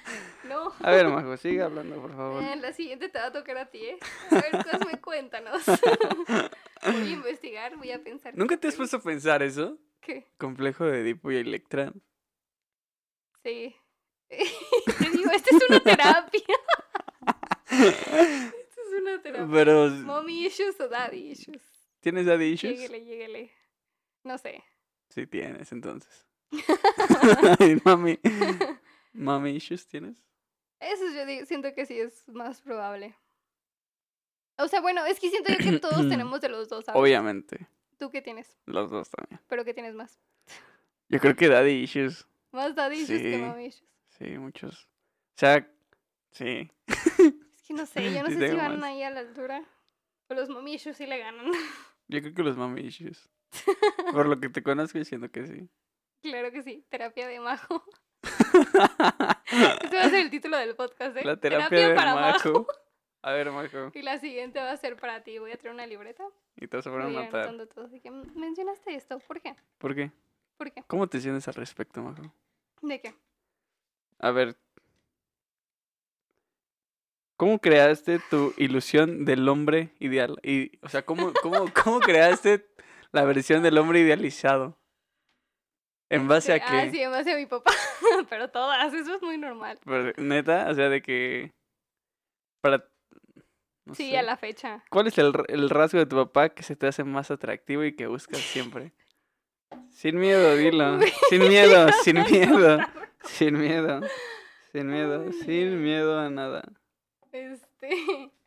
[0.80, 2.42] A ver, Majo, sigue hablando, por favor.
[2.42, 3.98] Eh, la siguiente te va a tocar a ti, ¿eh?
[4.30, 5.62] A ver, Cosme, cuéntanos.
[6.82, 8.36] voy a investigar, voy a pensar.
[8.36, 9.78] ¿Nunca te has puesto a pensar eso?
[10.00, 10.26] ¿Qué?
[10.38, 11.92] Complejo de Edipo y Electra.
[13.44, 13.76] Sí.
[14.28, 16.40] Te digo, esta es una terapia.
[17.72, 19.48] Esta es una terapia.
[19.50, 21.62] Pero, Mommy issues o daddy issues.
[22.00, 22.72] ¿tienes daddy issues?
[22.78, 23.52] Lléguele, lléguele.
[24.24, 24.62] No sé.
[25.08, 26.26] Sí tienes, entonces.
[27.58, 28.18] Ay, mami.
[29.12, 30.22] ¿Mami issues tienes?
[30.82, 33.14] Eso yo digo, siento que sí es más probable.
[34.58, 37.00] O sea, bueno, es que siento yo que todos tenemos de los dos, ¿sabes?
[37.00, 37.68] Obviamente,
[37.98, 38.58] ¿Tú qué tienes?
[38.66, 39.40] los dos también.
[39.48, 40.20] ¿Pero qué tienes más?
[41.08, 43.38] Yo creo que daddy issues, Más daddy issues que Sí.
[43.40, 43.88] mommy issues.
[44.18, 44.84] sí, muchos.
[45.36, 45.68] O sea,
[46.32, 46.70] sí.
[47.54, 48.88] Es que no sé, yo no Sí sé si van más.
[48.90, 49.64] ahí a la altura.
[50.28, 51.46] O los mommy issues sí le ganan.
[52.08, 53.30] Yo creo que los mami issues.
[54.12, 55.68] Por lo que te conozco, diciendo que sí.
[56.22, 57.84] claro que sí, terapia de majo.
[59.82, 61.24] Este va a ser el título del podcast, ¿eh?
[61.24, 62.66] La terapia, de para Majo.
[63.22, 63.90] A ver, Majo.
[63.94, 65.38] Y la siguiente va a ser para ti.
[65.38, 66.24] Voy a traer una libreta.
[66.56, 67.48] Y te vas a poner a matar.
[67.48, 67.84] anotando todo.
[67.86, 69.18] Así que "Mm, mencionaste esto.
[69.20, 69.54] ¿Por qué?
[69.78, 70.10] ¿Por qué?
[70.56, 70.82] ¿Por qué?
[70.86, 72.22] ¿Cómo te sientes al respecto, Majo?
[72.82, 73.14] ¿De qué?
[74.18, 74.56] A ver.
[77.36, 80.38] ¿Cómo creaste tu ilusión del hombre ideal?
[80.44, 82.68] Y, o sea, ¿cómo, cómo, ¿cómo creaste
[83.10, 84.78] la versión del hombre idealizado?
[86.12, 86.76] ¿En base a Este, qué?
[86.76, 87.72] Ah, sí, en base a mi papá.
[88.28, 89.78] Pero todas, eso es muy normal.
[89.84, 91.52] Pero, Neta, o sea, de que...
[92.60, 92.84] Para...
[93.86, 94.18] no sí, sé.
[94.18, 94.84] a la fecha.
[94.90, 97.96] ¿Cuál es el, el rasgo de tu papá que se te hace más atractivo y
[97.96, 98.92] que buscas siempre?
[99.90, 101.00] Sin miedo, dilo.
[101.30, 102.78] Sin miedo, sin miedo.
[103.24, 104.00] Sin miedo.
[104.72, 105.24] Sin miedo.
[105.26, 106.62] Ay, Sin miedo a nada.
[107.32, 108.30] Este.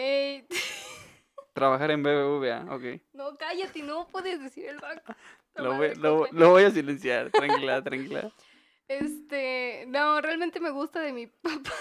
[0.00, 0.46] Eh,
[1.54, 3.02] Trabajar en BBVA, ok.
[3.14, 5.12] No, cállate, no puedes decir el banco.
[5.58, 6.30] Lo voy, de lo, cope.
[6.32, 8.32] lo voy a silenciar, tranquila, tranquila.
[8.88, 11.72] Este, no, realmente me gusta de mi papá.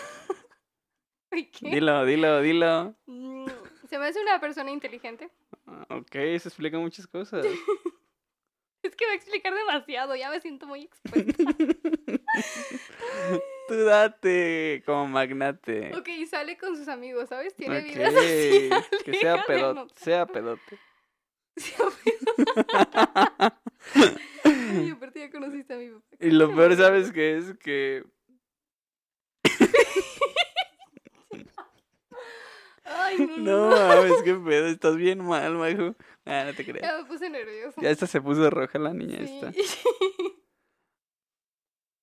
[1.61, 2.95] Dilo, dilo, dilo.
[3.05, 3.45] Mm,
[3.89, 5.29] Se me hace una persona inteligente.
[5.67, 7.45] Ah, Ok, eso explica muchas cosas.
[8.83, 11.43] Es que va a explicar demasiado, ya me siento muy expuesta.
[13.67, 15.93] Tú date como magnate.
[15.93, 17.53] ok, sale con sus amigos, ¿sabes?
[17.55, 18.85] Tiene vida social.
[19.03, 20.79] Que sea pedote, sea pedote.
[24.43, 26.05] Ay, aparte ya conociste a mi papá.
[26.19, 26.75] Y lo peor.
[26.75, 27.57] ¿sabes qué es?
[27.57, 28.03] Que
[32.83, 35.95] Ay, no, no, mames, qué pedo, estás bien mal, majo.
[36.25, 36.81] Ah, no te creas.
[36.81, 37.81] Ya me puse nerviosa.
[37.81, 39.23] Ya esta se puso roja la niña Sí.
[39.41, 39.51] esta.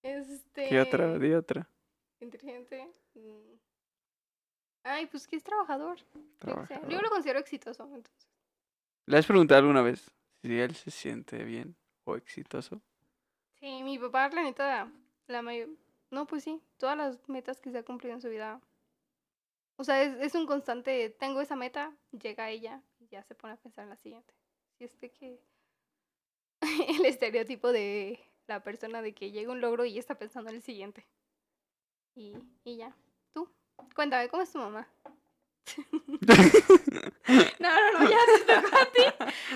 [0.03, 0.69] este.
[0.69, 1.19] ¿Qué otra?
[1.19, 1.69] Di otra.
[2.21, 2.87] Inteligente.
[3.15, 3.55] mm.
[4.85, 5.99] Ay, pues que es trabajador.
[6.39, 6.89] Trabajador.
[6.91, 8.29] Yo lo considero exitoso, entonces.
[9.07, 12.81] ¿Le has preguntado alguna vez si él se siente bien o exitoso?
[13.61, 14.91] Sí, mi papá, la neta,
[15.27, 15.69] la mayor...
[16.11, 18.61] No, pues sí, todas las metas que se ha cumplido en su vida.
[19.77, 23.55] O sea, es, es un constante, tengo esa meta, llega ella y ya se pone
[23.55, 24.33] a pensar en la siguiente.
[24.79, 25.41] Si es de que
[26.99, 30.63] el estereotipo de la persona de que llega un logro y está pensando en el
[30.63, 31.07] siguiente.
[32.15, 32.97] Y, y ya.
[33.33, 33.53] Tú,
[33.95, 34.89] cuéntame, ¿cómo es tu mamá?
[37.59, 39.01] No, no, no, ya te tocó a ti.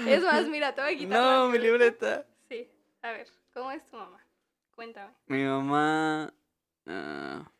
[0.06, 2.26] Es más, mira, te voy a quitar no, mi libreta.
[2.48, 2.66] Sí,
[3.02, 4.24] a ver, ¿cómo es tu mamá?
[4.74, 5.12] Cuéntame.
[5.26, 6.32] Mi mamá...
[6.86, 7.52] ah,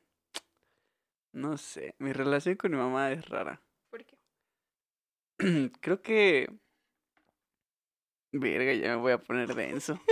[1.33, 3.61] no sé, mi relación con mi mamá es rara.
[3.91, 4.17] ¿Por qué?
[5.81, 6.51] Creo que...
[8.33, 10.01] Verga, ya me voy a poner denso.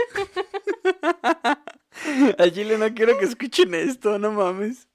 [2.39, 4.89] A Chile no quiero que escuchen esto, no mames.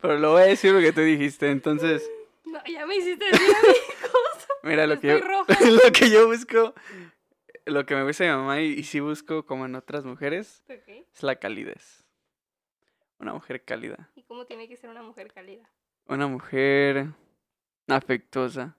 [0.00, 2.10] Pero lo voy a decir lo que tú dijiste, entonces...
[2.64, 4.48] No, ya me hiciste decir a mí cosas.
[4.62, 5.54] Mira, lo Estoy que, yo, roja.
[5.84, 6.74] lo que yo busco,
[7.66, 10.62] lo que me gusta de mi mamá y, y sí busco como en otras mujeres,
[10.68, 10.88] Ok.
[11.14, 12.04] es la calidez.
[13.18, 14.10] Una mujer cálida.
[14.14, 15.70] ¿Y cómo tiene que ser una mujer cálida?
[16.06, 17.06] Una mujer
[17.88, 18.76] afectuosa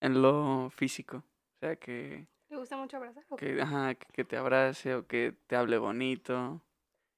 [0.00, 1.18] en lo físico.
[1.18, 3.24] O sea, que, ¿Le gusta mucho abrazar?
[3.30, 6.60] o que, ajá, que, que te abrace o que te hable bonito.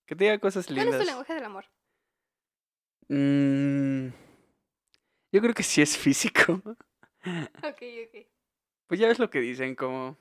[0.06, 1.00] Que te diga cosas ¿Cuál es lindas.
[1.00, 1.64] tu lenguaje del amor?
[3.08, 4.08] Mm,
[5.32, 6.60] yo creo que sí es físico.
[7.64, 8.26] Ok, ok.
[8.86, 10.16] Pues ya ves lo que dicen, como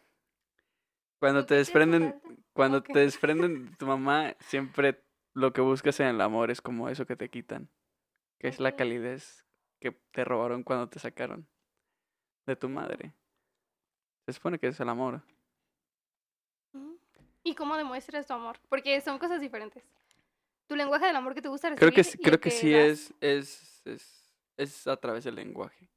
[1.20, 2.20] cuando te que desprenden,
[2.54, 5.02] cuando te desprenden de tu mamá, siempre
[5.34, 7.70] lo que buscas en el amor es como eso que te quitan,
[8.40, 9.46] que es la calidez
[9.80, 11.48] que te robaron cuando te sacaron
[12.48, 13.14] de tu madre.
[14.26, 15.22] Se supone que es el amor.
[16.74, 16.96] Mm.
[17.44, 18.58] ¿Y cómo demuestras tu amor?
[18.70, 19.84] Porque son cosas diferentes.
[20.66, 22.72] Tu lenguaje del amor que te gusta Creo recibir que sí- y creo que sí
[22.74, 22.82] das.
[22.82, 24.17] es es es
[24.58, 25.90] es a través del lenguaje.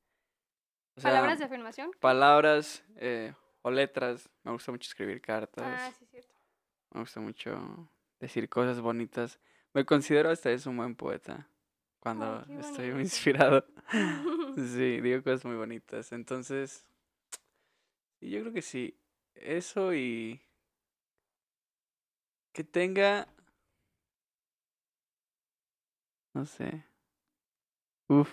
[0.97, 1.91] O sea, ¿Palabras de afirmación?
[1.99, 4.29] palabras eh, o letras.
[4.43, 5.65] Me gusta mucho escribir cartas.
[5.67, 6.35] Ah, sí, cierto.
[6.93, 9.41] Me gusta mucho decir cosas bonitas.
[9.73, 11.49] Me considero hasta eso un buen poeta.
[12.01, 13.65] Cuando estoy muy inspirado.
[14.57, 16.11] Sí, digo cosas muy bonitas.
[16.11, 16.85] Entonces,
[18.21, 18.99] yo creo que sí.
[19.35, 20.43] Eso y
[22.53, 23.29] que tenga,
[26.35, 26.85] no sé.
[28.09, 28.29] Uf,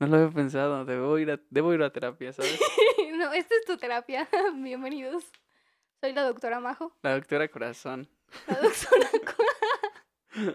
[0.00, 0.84] no lo había pensado.
[0.84, 2.58] Debo ir a, debo ir a terapia, ¿sabes?
[3.16, 4.28] no, esta es tu terapia.
[4.54, 5.24] Bienvenidos.
[6.00, 6.96] Soy la doctora Majo.
[7.02, 8.08] La doctora Corazón.
[8.46, 9.10] La doctora.
[9.36, 10.54] Co-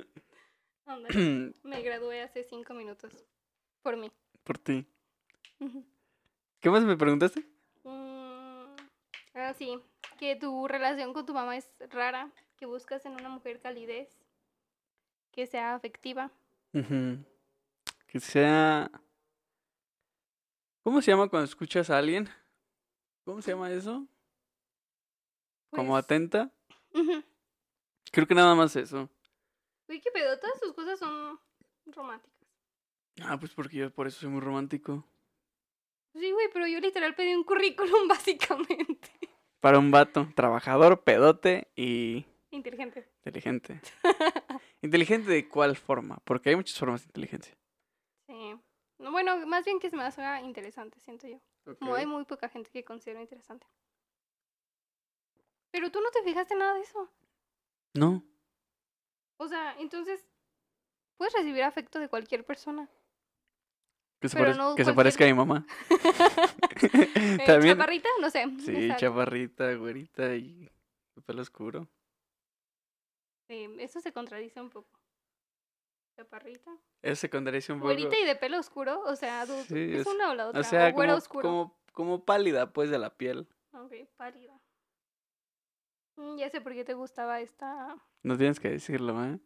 [0.85, 3.11] Ándale, Me gradué hace cinco minutos.
[3.81, 4.11] Por mí.
[4.43, 4.85] Por ti.
[6.59, 7.41] ¿Qué más me preguntaste?
[7.83, 8.65] Mm,
[9.35, 9.79] ah, sí.
[10.19, 12.29] Que tu relación con tu mamá es rara.
[12.57, 14.09] Que buscas en una mujer calidez.
[15.31, 16.31] Que sea afectiva.
[18.07, 18.89] Que sea.
[20.83, 22.29] ¿Cómo se llama cuando escuchas a alguien?
[23.25, 24.05] ¿Cómo se llama eso?
[25.71, 26.51] ¿Como Pues, atenta?
[28.11, 29.09] Creo que nada más eso.
[29.87, 30.37] Uy, qué pedo.
[30.39, 31.39] Todas sus cosas son
[31.87, 32.31] románticas.
[33.21, 35.05] Ah, pues porque yo por eso soy muy romántico.
[36.13, 39.09] Sí, güey, pero yo literal pedí un currículum básicamente.
[39.59, 43.07] Para un vato, trabajador, pedote y Inteligente.
[43.19, 43.81] inteligente.
[44.81, 46.17] ¿Inteligente de cuál forma?
[46.25, 47.55] Porque hay muchas formas de inteligencia.
[49.11, 51.39] Bueno, más bien que se me haga interesante, siento yo.
[51.79, 53.65] Como hay muy poca gente que considero interesante.
[55.71, 57.09] Pero tú no te fijaste nada de eso.
[57.93, 58.23] No.
[59.37, 60.25] O sea, entonces
[61.17, 62.89] puedes recibir afecto de cualquier persona.
[64.19, 65.65] Que se, parez- no que se parezca a mi mamá.
[67.45, 67.75] También.
[67.77, 68.09] ¿Chaparrita?
[68.21, 68.45] No sé.
[68.59, 69.01] Sí, exacto.
[69.01, 70.69] chaparrita, güerita y
[71.25, 71.87] pelo oscuro.
[73.47, 74.99] Sí, eso se contradice un poco.
[76.15, 76.71] Chaparrita.
[77.01, 77.87] Eso se contradice un poco.
[77.93, 79.53] Güerita y de pelo oscuro, o sea, Sí,
[79.93, 80.61] es, es- una o la otra.
[80.61, 81.41] O sea, o como, oscuro.
[81.49, 83.47] como, como pálida, pues, de la piel.
[83.73, 84.53] Ok, pálida.
[86.15, 87.95] Mm, Ya sé por qué te gustaba esta.
[88.21, 89.39] No tienes que decirlo, ¿eh?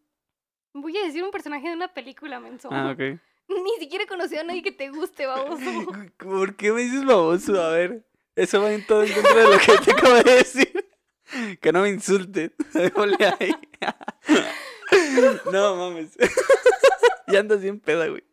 [0.74, 2.70] Voy a decir un personaje de una película, menso.
[2.72, 2.99] Ah, ok.
[3.47, 5.63] Ni siquiera he conocido a nadie que te guste, baboso.
[6.18, 7.61] ¿Por qué me dices baboso?
[7.61, 8.05] A ver,
[8.36, 10.84] eso va en todo en contra de lo que te acabo de decir.
[11.61, 12.53] Que no me insulten.
[12.95, 13.51] Ponle ahí.
[15.51, 16.17] No mames.
[17.29, 18.23] Ya andas bien peda, güey.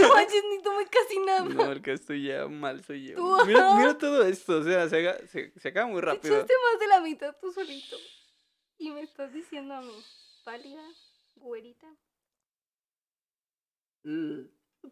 [0.00, 1.40] No manches, ni tomé casi nada.
[1.44, 3.16] No, el que estoy ya mal soy yo.
[3.16, 6.34] Tú, Mira, todo esto, o sea, se, haga- se, se acaba muy Te rápido.
[6.36, 7.96] echaste más de la mitad tú solito.
[8.78, 9.92] Y me estás diciendo a mí,
[10.44, 10.82] pálida,
[11.34, 11.88] güerita.
[14.04, 14.42] Mm.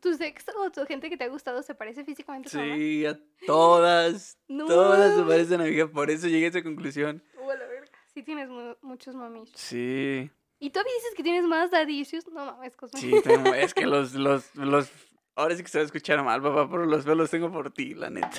[0.01, 2.53] ¿Tu sexo o tu gente que te ha gustado se parece físicamente a?
[2.75, 4.67] Sí, a todas, No.
[4.67, 7.23] todas se parecen a mi hija, por eso llegué a esa conclusión.
[7.41, 7.91] A la verga.
[8.15, 9.53] Sí tienes mu- muchos mamish.
[9.57, 10.31] Sí,
[10.61, 12.29] ¿Y todavía dices que tienes más daddy issues?
[12.29, 13.01] No mames, Cosme.
[13.01, 14.89] sí, tengo- es que los, los, los,
[15.35, 17.95] ahora sí que se va a escuchar mal, papá, pero los los tengo por ti,
[17.95, 18.31] la neta.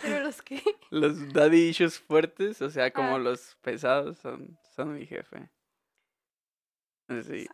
[0.00, 0.62] Pero los que...
[0.90, 3.18] Los daddy issues fuertes, o sea, como Ah.
[3.18, 5.50] los pesados, son, son mi jefe.
[7.24, 7.48] Sí,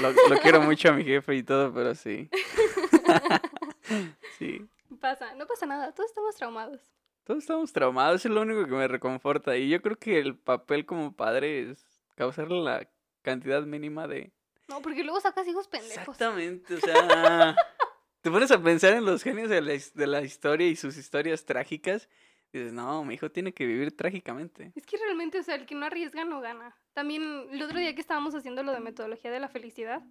[0.00, 2.30] lo, lo quiero mucho a mi jefe y todo, pero sí.
[4.38, 4.66] sí.
[5.00, 6.80] Pasa, no pasa nada, todos estamos traumados.
[7.24, 9.56] Todos estamos traumados, es lo único que me reconforta.
[9.56, 11.84] Y yo creo que el papel como padre es
[12.16, 12.88] causarle la
[13.22, 14.32] cantidad mínima de...
[14.68, 15.98] No, porque luego sacas hijos pendejos.
[15.98, 17.56] Exactamente, o sea...
[18.20, 21.44] te pones a pensar en los genios de la, de la historia y sus historias
[21.44, 22.08] trágicas.
[22.52, 24.72] Y dices, no, mi hijo tiene que vivir trágicamente.
[24.74, 26.76] Es que realmente, o sea, el que no arriesga no gana.
[26.92, 30.02] También el otro día que estábamos haciendo lo de metodología de la felicidad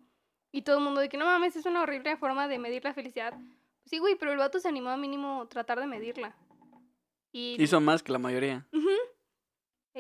[0.51, 2.93] y todo el mundo de que no mames, es una horrible forma de medir la
[2.93, 3.34] felicidad.
[3.86, 6.36] Sí, güey, pero el vato se animó a mínimo tratar de medirla.
[7.32, 8.66] Y Hizo más que la mayoría.
[8.72, 8.89] Ujú.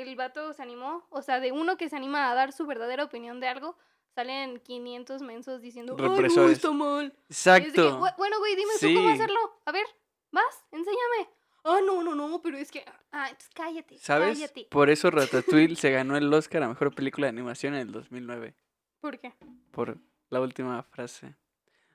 [0.01, 3.03] El vato se animó, o sea, de uno que se anima a dar su verdadera
[3.03, 3.77] opinión de algo,
[4.15, 7.11] salen 500 mensos diciendo, ay, no, está mal.
[7.11, 7.99] Que, Exacto.
[7.99, 9.39] "Bu- bueno, güey, dime tú cómo hacerlo.
[9.65, 9.85] A ver,
[10.31, 11.29] vas, enséñame.
[11.63, 12.83] Ah, no, no, no, pero es que.
[13.11, 13.97] Ah, entonces cállate.
[13.97, 14.39] ¿Sabes?
[14.39, 14.67] Cállate.
[14.71, 18.55] Por eso Ratatouille se ganó el Oscar a Mejor Película de Animación en el 2009.
[19.01, 19.33] ¿Por qué?
[19.71, 19.97] Por
[20.29, 21.35] la última frase.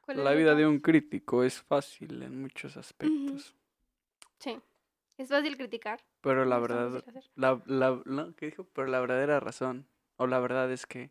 [0.03, 3.55] ¿Cuál es La vida de un crítico es fácil en muchos aspectos.
[4.39, 4.61] Sí.
[5.17, 6.01] Es fácil criticar.
[6.21, 7.31] Pero la verdad, fácil hacer.
[7.37, 8.65] la, la, no, ¿qué dijo?
[8.73, 9.87] Pero la verdadera razón,
[10.17, 11.11] o la verdad es que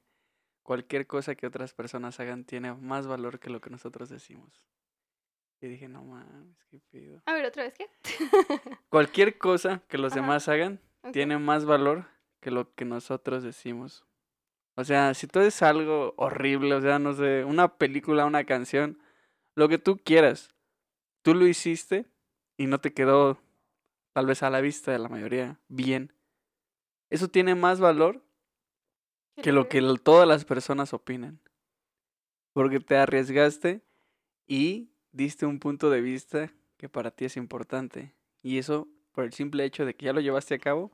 [0.64, 4.64] cualquier cosa que otras personas hagan tiene más valor que lo que nosotros decimos.
[5.62, 7.22] Y dije, no mames, qué pido.
[7.26, 7.88] A ver, otra vez, ¿qué?
[8.90, 10.22] Cualquier cosa que los Ajá.
[10.22, 10.82] demás hagan
[11.12, 12.06] tiene más valor
[12.42, 14.06] que lo que nosotros decimos.
[14.76, 19.00] O sea, si tú es algo horrible, o sea, no sé, una película, una canción,
[19.56, 20.50] lo que tú quieras,
[21.22, 22.08] tú lo hiciste
[22.58, 23.40] y no te quedó,
[24.14, 26.14] tal vez a la vista de la mayoría, bien.
[27.10, 28.24] Eso tiene más valor
[29.42, 31.40] que lo que todas las personas opinan.
[32.54, 33.82] Porque te arriesgaste
[34.48, 38.14] y diste un punto de vista que para ti es importante.
[38.42, 40.92] Y eso, por el simple hecho de que ya lo llevaste a cabo,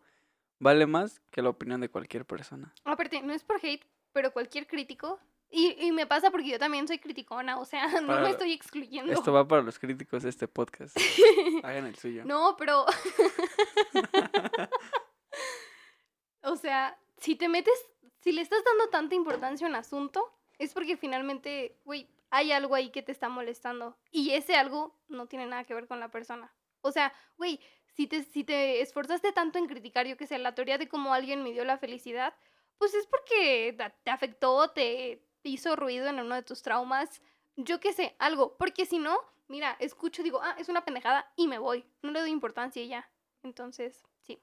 [0.59, 2.73] vale más que la opinión de cualquier persona.
[2.85, 5.19] Aparte, no es por hate, pero cualquier crítico.
[5.51, 8.53] Y, y me pasa porque yo también soy criticona, o sea, no Para- me estoy
[8.53, 9.11] excluyendo.
[9.11, 10.95] Esto va para los críticos de este podcast.
[11.63, 12.23] Hagan el suyo.
[12.25, 12.85] No, pero.
[16.43, 17.73] o sea, si te metes,
[18.21, 22.75] si le estás dando tanta importancia a un asunto, es porque finalmente, güey, hay algo
[22.75, 23.97] ahí que te está molestando.
[24.11, 26.53] Y ese algo no tiene nada que ver con la persona.
[26.81, 27.59] O sea, güey,
[27.95, 31.13] si te, si te esforzaste tanto en criticar, yo que sé, la teoría de cómo
[31.13, 32.35] alguien midió la felicidad,
[32.77, 37.21] pues es porque te afectó, te hizo ruido en uno de tus traumas,
[37.55, 38.57] yo qué sé, algo.
[38.57, 39.17] Porque si no,
[39.47, 41.85] mira, escucho, digo, ah, es una pendejada y me voy.
[42.01, 43.09] No le doy importancia y ya.
[43.43, 44.41] Entonces, sí.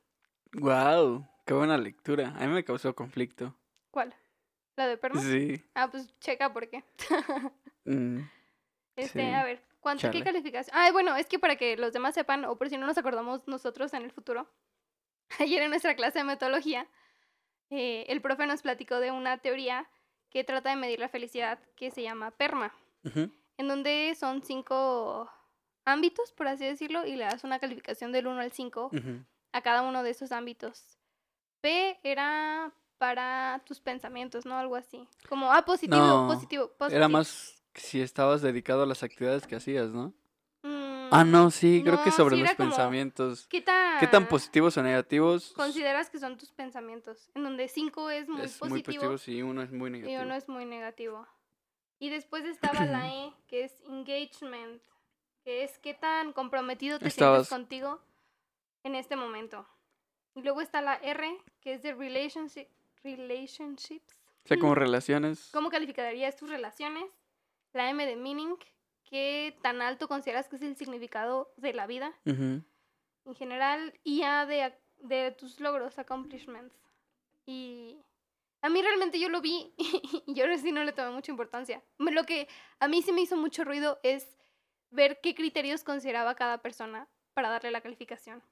[0.52, 2.34] Wow, qué buena lectura.
[2.38, 3.54] A mí me causó conflicto.
[3.90, 4.14] ¿Cuál?
[4.76, 5.20] ¿La de Perma?
[5.22, 5.62] Sí.
[5.74, 6.84] Ah, pues checa por qué.
[7.84, 8.20] mm,
[8.96, 9.30] Este, Sí.
[9.34, 10.24] a ver, ¿cuánto, qué Chale.
[10.24, 10.76] calificación?
[10.78, 13.46] Ah, bueno, es que para que los demás sepan, o por si no nos acordamos
[13.48, 14.48] nosotros en el futuro,
[15.38, 16.86] ayer en nuestra clase de metodología,
[17.70, 19.88] eh, el profe nos platicó de una teoría
[20.36, 22.70] que trata de medir la felicidad que se llama PERMA,
[23.56, 25.30] en donde son cinco
[25.86, 29.24] ámbitos, por así decirlo, y le das una calificación del 1 al 5 Ujú.
[29.52, 30.98] a cada uno de esos ámbitos.
[31.62, 34.58] P era para tus pensamientos, ¿no?
[34.58, 35.08] Algo así.
[35.26, 37.08] Como, ah, positivo, No, positivo, Era positivo.
[37.08, 40.12] más si estabas dedicado a las actividades que hacías, ¿no?
[41.06, 43.46] Mm, Ah, no, sí, creo que sobre sí los pensamientos.
[43.48, 45.52] ¿Qué tan, ¿Qué tan positivos o negativos?
[45.54, 47.30] consideras que son tus pensamientos?
[47.34, 50.22] En donde 5 es muy es muy positivo positivo, sí, uno es muy y negativo.
[50.22, 51.26] uno es muy negativo.
[51.98, 54.82] Y después estaba la E, que es engagement,
[55.44, 58.00] que es qué tan comprometido te Estabas- sientes contigo
[58.84, 59.66] en este momento.
[60.34, 62.66] Y luego está la R, que es de relationship,
[63.02, 64.14] relationships.
[64.44, 65.48] O sea, como relaciones.
[65.52, 67.04] ¿Cómo calificarías tus relaciones?
[67.72, 68.56] La M de meaning,
[69.06, 74.46] qué tan alto consideras que es el significado de la vida en general y ya
[74.46, 76.74] de, de tus logros, accomplishments.
[77.46, 77.98] Y
[78.62, 81.82] a mí realmente yo lo vi y yo sí no le tomé mucha importancia.
[81.98, 82.48] Lo que
[82.80, 84.36] a mí sí me hizo mucho ruido es
[84.90, 88.42] ver qué criterios consideraba cada persona para darle la calificación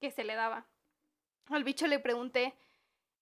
[0.00, 0.66] que se le daba.
[1.50, 2.54] Al bicho le pregunté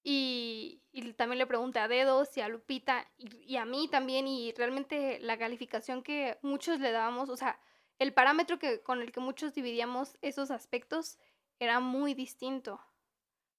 [0.04, 4.26] y, y también le pregunté a Dedos y a Lupita y, y a mí también
[4.26, 7.60] y realmente la calificación que muchos le dábamos, o sea,
[7.98, 11.18] el parámetro que, con el que muchos dividíamos esos aspectos
[11.58, 12.80] era muy distinto.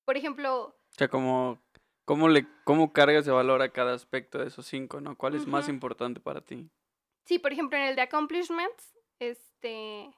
[0.06, 1.62] Por ejemplo, O sea, como,
[2.06, 5.16] ¿cómo, le, ¿cómo cargas de valor a cada aspecto de esos cinco, no?
[5.18, 6.70] ¿Cuál es más importante para ti?
[7.26, 10.14] sí, por ejemplo, en el de accomplishments, este,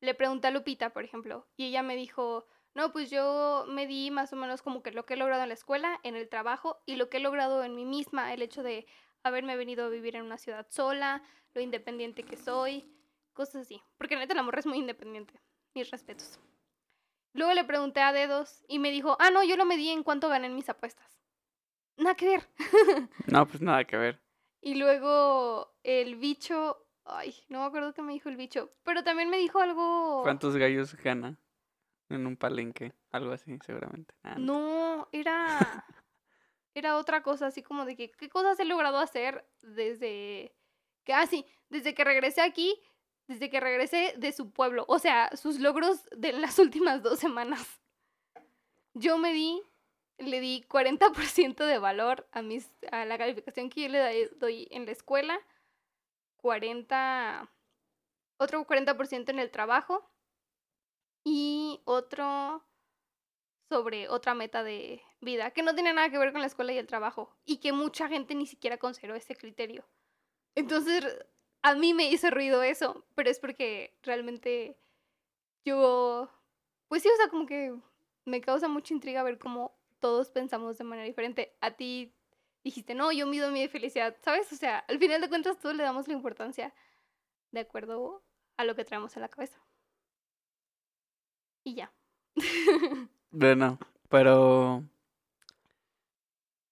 [0.00, 4.10] le pregunté a Lupita, por ejemplo, y ella me dijo, no, pues yo me di
[4.10, 6.80] más o menos como que lo que he logrado en la escuela, en el trabajo
[6.86, 8.86] y lo que he logrado en mí misma, el hecho de
[9.22, 11.22] haberme venido a vivir en una ciudad sola,
[11.54, 12.90] lo independiente que soy,
[13.34, 13.82] cosas así.
[13.98, 15.38] Porque neta la morra es muy independiente.
[15.74, 16.40] Mis respetos.
[17.34, 20.28] Luego le pregunté a Dedos y me dijo, ah, no, yo lo medí en cuánto
[20.28, 21.20] gané en mis apuestas.
[21.96, 22.48] Nada que ver.
[23.26, 24.20] No, pues nada que ver.
[24.62, 29.28] Y luego el bicho, ay, no me acuerdo qué me dijo el bicho, pero también
[29.28, 30.22] me dijo algo...
[30.22, 31.38] ¿Cuántos gallos gana
[32.14, 32.92] en un palenque?
[33.10, 34.14] Algo así, seguramente.
[34.22, 35.08] Ah, no.
[35.12, 35.58] Era.
[36.74, 40.54] Era otra cosa, así como de que, ¿qué cosas he logrado hacer desde.
[41.04, 42.80] que Ah, sí, desde que regresé aquí,
[43.28, 44.84] desde que regresé de su pueblo.
[44.88, 47.80] O sea, sus logros de las últimas dos semanas.
[48.94, 49.60] Yo me di,
[50.18, 54.68] le di 40% de valor a, mis, a la calificación que yo le doy- doy
[54.70, 55.38] en la escuela,
[56.38, 57.50] 40,
[58.38, 60.08] otro 40% en el trabajo
[61.24, 62.64] y otro
[63.68, 66.78] sobre otra meta de vida que no tiene nada que ver con la escuela y
[66.78, 69.84] el trabajo y que mucha gente ni siquiera consideró ese criterio.
[70.54, 71.06] Entonces,
[71.62, 74.76] a mí me hizo ruido eso, pero es porque realmente
[75.64, 76.28] yo,
[76.88, 77.74] pues sí, o sea, como que
[78.24, 81.56] me causa mucha intriga ver cómo todos pensamos de manera diferente.
[81.60, 82.12] A ti
[82.64, 84.52] dijiste, no, yo mido mi felicidad, ¿sabes?
[84.52, 86.74] O sea, al final de cuentas todos le damos la importancia
[87.52, 88.22] de acuerdo
[88.56, 89.58] a lo que traemos en la cabeza.
[91.64, 91.92] Y ya.
[93.34, 93.78] Bueno,
[94.10, 94.84] pero...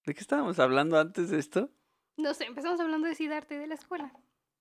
[0.05, 1.71] ¿De qué estábamos hablando antes de esto?
[2.17, 4.13] No sé, empezamos hablando de Sidarte de la escuela.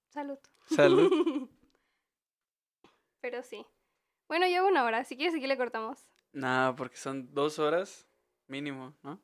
[0.09, 0.39] Salud.
[0.67, 1.49] Salud.
[3.21, 3.67] Pero sí.
[4.29, 5.05] Bueno, ya una hora.
[5.05, 6.07] Si quieres, aquí le cortamos.
[6.33, 8.07] No, porque son dos horas
[8.47, 9.21] mínimo, ¿no?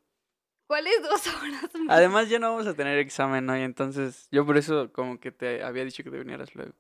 [0.66, 1.70] ¿Cuáles dos horas?
[1.88, 5.62] Además ya no vamos a tener examen hoy, entonces yo por eso como que te
[5.62, 6.74] había dicho que te vinieras luego.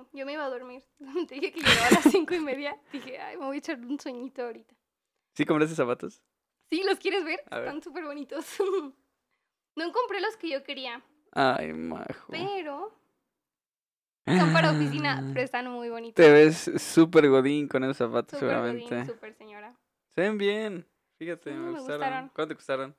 [0.00, 0.82] Mm, Sí, yo me iba a dormir.
[1.28, 2.78] Te dije que llegaba a las cinco y media.
[2.92, 4.74] Dije, ay, me voy a echar un sueñito ahorita.
[5.34, 6.22] ¿Sí compraste zapatos?
[6.70, 7.42] Sí, ¿los quieres ver?
[7.50, 7.58] A.
[7.60, 8.44] Están súper bonitos.
[9.78, 12.28] No compré los que yo quería, Ay, majo.
[12.30, 12.98] pero
[14.26, 16.14] son para oficina, Ah, pero están muy bonitos.
[16.24, 18.48] Te ves súper godín con esos zapatos, godín,
[18.88, 19.04] seguramente.
[19.04, 19.76] súper señora.
[20.14, 20.88] Se ven bien.
[21.18, 21.98] Fíjate, Sí, me, me gustaron.
[22.00, 22.28] gustaron.
[22.34, 22.96] ¿Cuánto te costaron?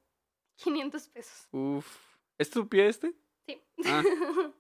[0.58, 1.48] 500 pesos.
[1.52, 1.98] Uf.
[2.38, 3.16] ¿Es tu pie este?
[3.48, 3.60] Sí.
[3.86, 4.04] Ah.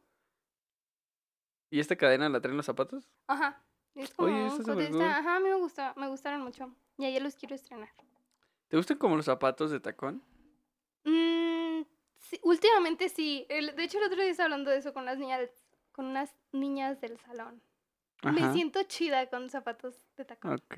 [1.69, 3.09] ¿Y esta cadena la traen los zapatos?
[3.27, 3.63] Ajá.
[3.95, 4.45] Es como Oye,
[4.93, 5.01] un.
[5.01, 6.73] Ajá, a mí me gusta, me gustaron mucho.
[6.97, 7.89] Y ayer los quiero estrenar.
[8.67, 10.23] ¿Te gustan como los zapatos de tacón?
[11.03, 11.81] Mm,
[12.17, 13.45] sí, últimamente sí.
[13.49, 15.49] El- de hecho, el otro día estaba hablando de eso con las niñas,
[15.91, 17.61] con unas niñas del salón.
[18.23, 18.53] Me Ajá.
[18.53, 20.53] siento chida con zapatos de tacón.
[20.53, 20.75] Ok.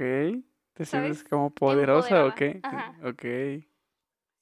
[0.73, 2.59] ¿Te sientes como poderosa o qué?
[2.63, 2.95] Ajá.
[3.03, 3.21] Ok.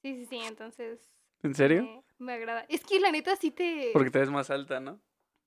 [0.01, 0.99] Sí, sí, sí, entonces
[1.41, 1.83] ¿En serio?
[1.83, 2.65] me, me agrada.
[2.69, 3.91] Es que la neta sí te...
[3.93, 4.99] Porque te ves más alta, ¿no?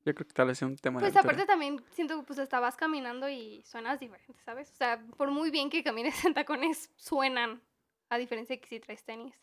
[0.05, 2.38] Yo creo que tal vez sea un tema Pues de aparte también siento que pues
[2.38, 4.70] hasta vas caminando y suenas diferente, ¿sabes?
[4.70, 7.62] O sea, por muy bien que camines en tacones, suenan,
[8.09, 9.34] a diferencia de que si traes tenis.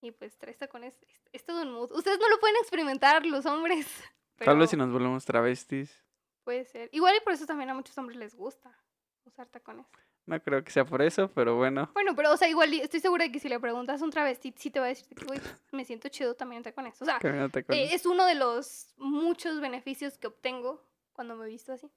[0.00, 1.92] Y pues traes tacones, es, es todo un mood.
[1.92, 3.86] Ustedes no lo pueden experimentar, los hombres.
[4.36, 6.02] Tal vez si nos volvemos travestis.
[6.42, 6.88] Puede ser.
[6.92, 8.76] Igual y por eso también a muchos hombres les gusta
[9.24, 9.86] usar tacones.
[10.26, 11.90] No creo que sea por eso, pero bueno.
[11.92, 14.54] Bueno, pero o sea, igual estoy segura de que si le preguntas a un travesti,
[14.56, 15.38] sí te va a decir que, "Uy,
[15.72, 17.00] me siento chido también en tacones.
[17.02, 21.90] O sea, eh, es uno de los muchos beneficios que obtengo cuando me visto así.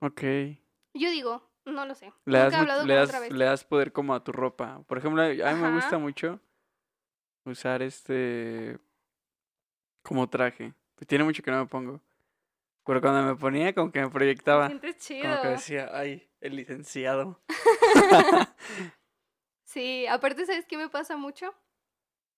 [0.00, 0.22] Ok.
[0.94, 2.12] Yo digo, no lo sé.
[2.24, 4.82] Le das, le, con le poder como a tu ropa.
[4.86, 6.40] Por ejemplo, a mí me gusta mucho
[7.44, 8.78] usar este
[10.02, 10.74] como traje.
[10.94, 12.00] Pues tiene mucho que no me pongo.
[12.84, 14.66] Pero cuando me ponía, como que me proyectaba.
[14.66, 15.22] sientes chido.
[15.22, 17.40] Como que decía, ay, el licenciado.
[19.72, 21.54] Sí, aparte, ¿sabes qué me pasa mucho?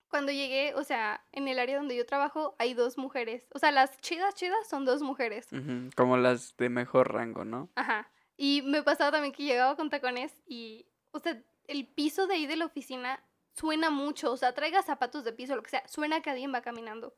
[0.07, 3.49] Cuando llegué, o sea, en el área donde yo trabajo hay dos mujeres.
[3.53, 5.49] O sea, las chidas, chidas son dos mujeres.
[5.97, 7.71] Como las de mejor rango, ¿no?
[7.75, 8.09] Ajá.
[8.37, 12.47] Y me pasaba también que llegaba con tacones y, o sea, el piso de ahí
[12.47, 13.21] de la oficina
[13.53, 14.31] suena mucho.
[14.31, 17.17] O sea, traiga zapatos de piso, lo que sea, suena que alguien va caminando.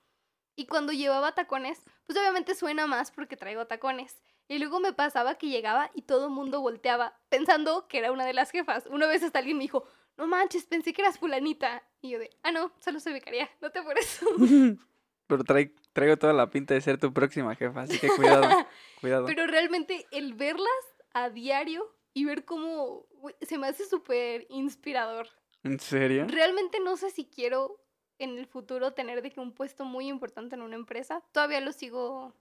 [0.54, 4.16] Y cuando llevaba tacones, pues obviamente suena más porque traigo tacones.
[4.48, 8.24] Y luego me pasaba que llegaba y todo el mundo volteaba pensando que era una
[8.24, 8.86] de las jefas.
[8.86, 9.84] Una vez hasta alguien me dijo,
[10.16, 11.82] no manches, pensé que eras fulanita.
[12.00, 14.20] Y yo de, ah, no, solo soy becaria, no te apures.
[15.26, 18.48] Pero trae, traigo toda la pinta de ser tu próxima jefa, así que cuidado,
[19.00, 19.26] cuidado.
[19.26, 20.70] Pero realmente el verlas
[21.12, 23.06] a diario y ver cómo
[23.40, 25.28] se me hace súper inspirador.
[25.64, 26.26] ¿En serio?
[26.28, 27.80] Realmente no sé si quiero
[28.18, 31.22] en el futuro tener de que un puesto muy importante en una empresa.
[31.32, 32.34] Todavía lo sigo.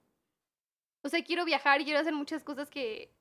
[1.06, 3.12] O sea, quiero viajar quiero hacer muchas cosas que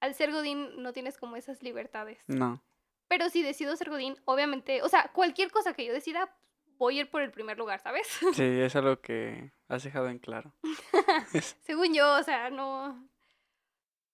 [0.00, 2.18] al ser Godín no tienes como esas libertades.
[2.26, 2.62] No.
[3.08, 6.36] Pero si decido ser Godín, obviamente, o sea, cualquier cosa que yo decida,
[6.76, 8.06] voy a ir por el primer lugar, ¿sabes?
[8.34, 10.52] Sí, es algo que has dejado en claro.
[11.62, 13.08] Según yo, o sea, no.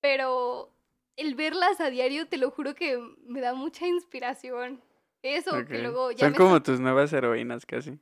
[0.00, 0.72] Pero
[1.16, 2.96] el verlas a diario, te lo juro que
[3.26, 4.80] me da mucha inspiración.
[5.22, 7.98] Eso, que luego ya Son me como tus nuevas heroínas casi.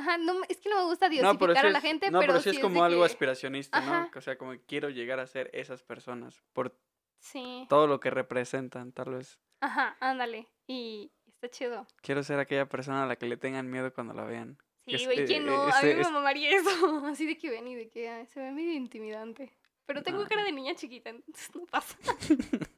[0.00, 2.20] Ajá, no, es que no me gusta No, diosificar sí a la es, gente, no,
[2.20, 4.08] pero, pero sí es como algo que- aspiracionista, Ajá.
[4.12, 4.18] ¿no?
[4.18, 6.74] O sea, como que quiero llegar a ser esas personas por
[7.18, 7.66] Sí.
[7.68, 9.38] todo lo que representan, tal vez.
[9.60, 10.48] Ajá, ándale.
[10.66, 11.86] Y está chido.
[12.02, 14.56] Quiero ser aquella persona a la que le tengan miedo cuando la vean.
[14.86, 15.64] Sí, güey, eh, ¿quién eh, no?
[15.66, 16.70] a este- mí me es- mamaría eso.
[17.06, 19.52] Así de que ven y de que ay, se ve medio intimidante.
[19.84, 21.96] Pero tengo cara de niña chiquita, entonces no pasa.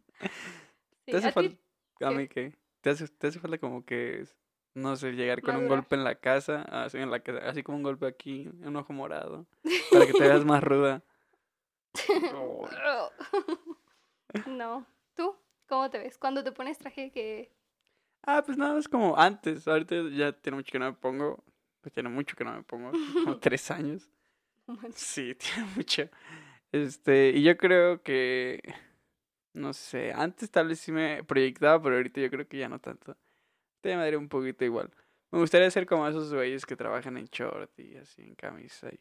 [1.04, 1.56] Sí, ¿Te hace ¿a falta,
[2.02, 2.56] a mí qué?
[2.80, 4.24] ¿Te hace, te hace falta como que,
[4.74, 7.78] no sé, llegar con un golpe en la casa, así en la casa, así como
[7.78, 9.46] un golpe aquí, un ojo morado,
[9.92, 11.02] para que te veas más ruda?
[12.34, 12.68] Oh,
[14.46, 14.86] no.
[15.14, 15.36] ¿Tú?
[15.68, 16.18] ¿Cómo te ves?
[16.18, 17.52] Cuando te pones traje que...
[18.22, 19.66] Ah, pues nada, es como antes.
[19.66, 21.42] Ahorita ya tiene mucho que no me pongo.
[21.80, 22.92] Pues tiene mucho que no me pongo.
[23.24, 24.08] Como tres años.
[24.94, 26.08] Sí, tiene mucho.
[26.70, 28.60] Este, y yo creo que.
[29.54, 32.78] No sé, antes tal vez sí me proyectaba, pero ahorita yo creo que ya no
[32.78, 33.16] tanto.
[33.82, 34.90] Te daría un poquito igual.
[35.30, 38.98] Me gustaría ser como esos güeyes que trabajan en short y así en camisa y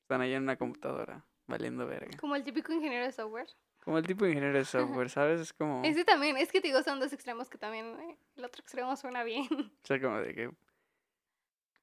[0.00, 2.16] están ahí en una computadora valiendo verga.
[2.18, 3.48] Como el típico ingeniero de software.
[3.84, 5.40] Como el tipo de ingeniero de software, ¿sabes?
[5.40, 5.82] Es como.
[5.84, 8.94] Ese también, es que te digo, son dos extremos que también eh, el otro extremo
[8.96, 9.48] suena bien.
[9.50, 10.50] O sea, como de que...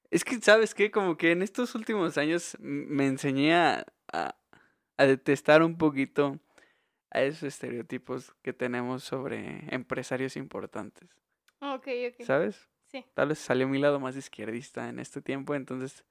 [0.09, 0.89] Es que, ¿sabes qué?
[0.89, 4.37] Como que en estos últimos años me enseñé a, a,
[4.95, 6.39] a detestar un poquito
[7.11, 11.09] a esos estereotipos que tenemos sobre empresarios importantes,
[11.61, 12.25] ok, ok.
[12.25, 12.69] ¿sabes?
[12.87, 13.05] Sí.
[13.13, 16.05] Tal vez salió mi lado más izquierdista en este tiempo, entonces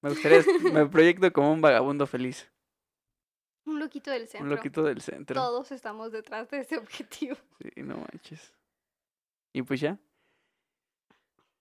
[0.00, 2.50] me gustaría, me proyecto como un vagabundo feliz,
[3.66, 4.44] Un loquito del centro.
[4.44, 5.34] un loquito del centro.
[5.34, 7.36] Todos estamos detrás de ese objetivo.
[7.60, 8.54] Sí, no manches.
[9.52, 9.98] Y pues ya.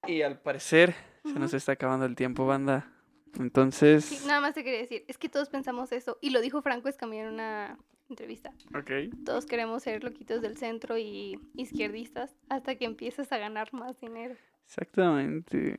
[0.07, 2.93] Y al parecer se nos está acabando el tiempo, banda.
[3.37, 6.17] Entonces, Sí, nada más te quería decir, es que todos pensamos eso.
[6.21, 7.77] Y lo dijo Franco Escamilla en una
[8.09, 8.53] entrevista.
[8.77, 8.91] ok.
[9.25, 14.35] Todos queremos ser loquitos del centro y izquierdistas hasta que empiezas a ganar más dinero.
[14.65, 15.75] Exactamente.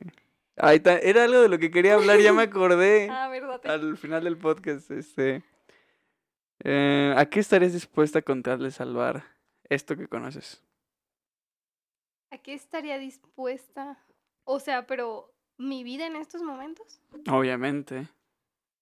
[0.57, 3.07] Ay, ta- era algo de lo que quería hablar, ya me acordé.
[3.11, 3.61] Ah, ¿verdad?
[3.65, 5.43] al final del podcast, este.
[6.63, 9.23] eh, ¿A qué estarías dispuesta con tal de salvar
[9.69, 10.63] esto que conoces?
[12.31, 13.97] ¿A qué estaría dispuesta?
[14.43, 17.01] O sea, pero mi vida en estos momentos.
[17.29, 18.07] Obviamente.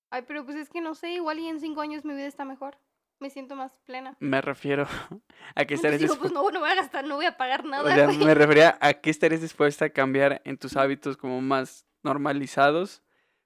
[0.10, 2.46] Ay, pero pues es que no sé, igual y en cinco años mi vida está
[2.46, 2.78] mejor.
[3.20, 4.16] Me siento más plena.
[4.20, 4.84] Me refiero
[5.56, 6.22] a Pues estarías dispuesta.
[6.22, 8.18] pues no, no voy a gastar, no voy a pagar O nada, sea, güey.
[8.20, 13.02] me refería a qué estarías dispuesta a cambiar en tus hábitos como más normalizados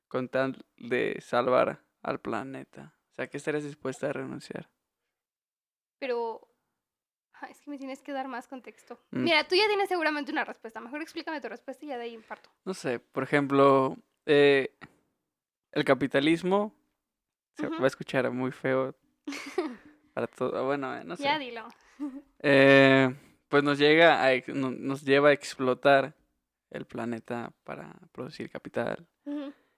[0.08, 2.94] con tal de salvar al planeta.
[3.12, 4.70] O sea, ¿qué estarías dispuesta a renunciar?
[6.00, 6.48] Pero
[7.34, 9.00] ay, es que me tienes que dar más contexto.
[9.12, 9.24] Mm.
[9.24, 10.80] Mira, tú ya tienes seguramente una respuesta.
[10.82, 12.50] Mejor explícame tu respuesta y ya de ahí parto.
[12.66, 14.76] No sé, por ejemplo, eh,
[15.72, 16.74] el capitalismo
[17.56, 18.96] se va a escuchar muy feo
[20.14, 20.66] para todo.
[20.66, 21.24] Bueno, eh, no sé.
[21.24, 21.68] Ya dilo.
[22.44, 23.14] Eh,
[23.50, 26.16] pues nos llega a, nos lleva a explotar
[26.72, 29.08] el planeta para producir capital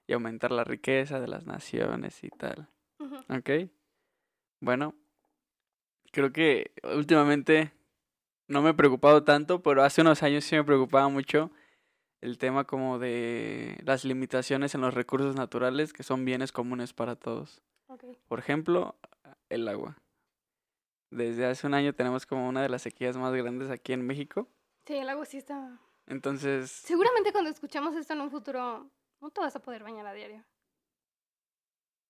[0.07, 2.69] y aumentar la riqueza de las naciones y tal.
[2.99, 3.17] ujú.
[3.37, 3.69] ¿Ok?
[4.61, 4.95] Bueno,
[6.13, 7.73] creo que últimamente
[8.47, 11.51] no me he preocupado tanto, pero hace unos años sí me preocupaba mucho
[12.21, 17.15] el tema como de las limitaciones en los recursos naturales que son bienes comunes para
[17.17, 17.61] todos.
[18.27, 18.95] Por ejemplo,
[19.55, 19.97] el agua.
[21.11, 24.47] Desde hace un año tenemos como una de las sequías más grandes aquí en México.
[24.85, 25.79] Sí, el agua sí está.
[26.07, 28.89] Entonces, Seguramente cuando escuchamos esto en un futuro,
[29.21, 30.43] no te vas a poder bañar a diario.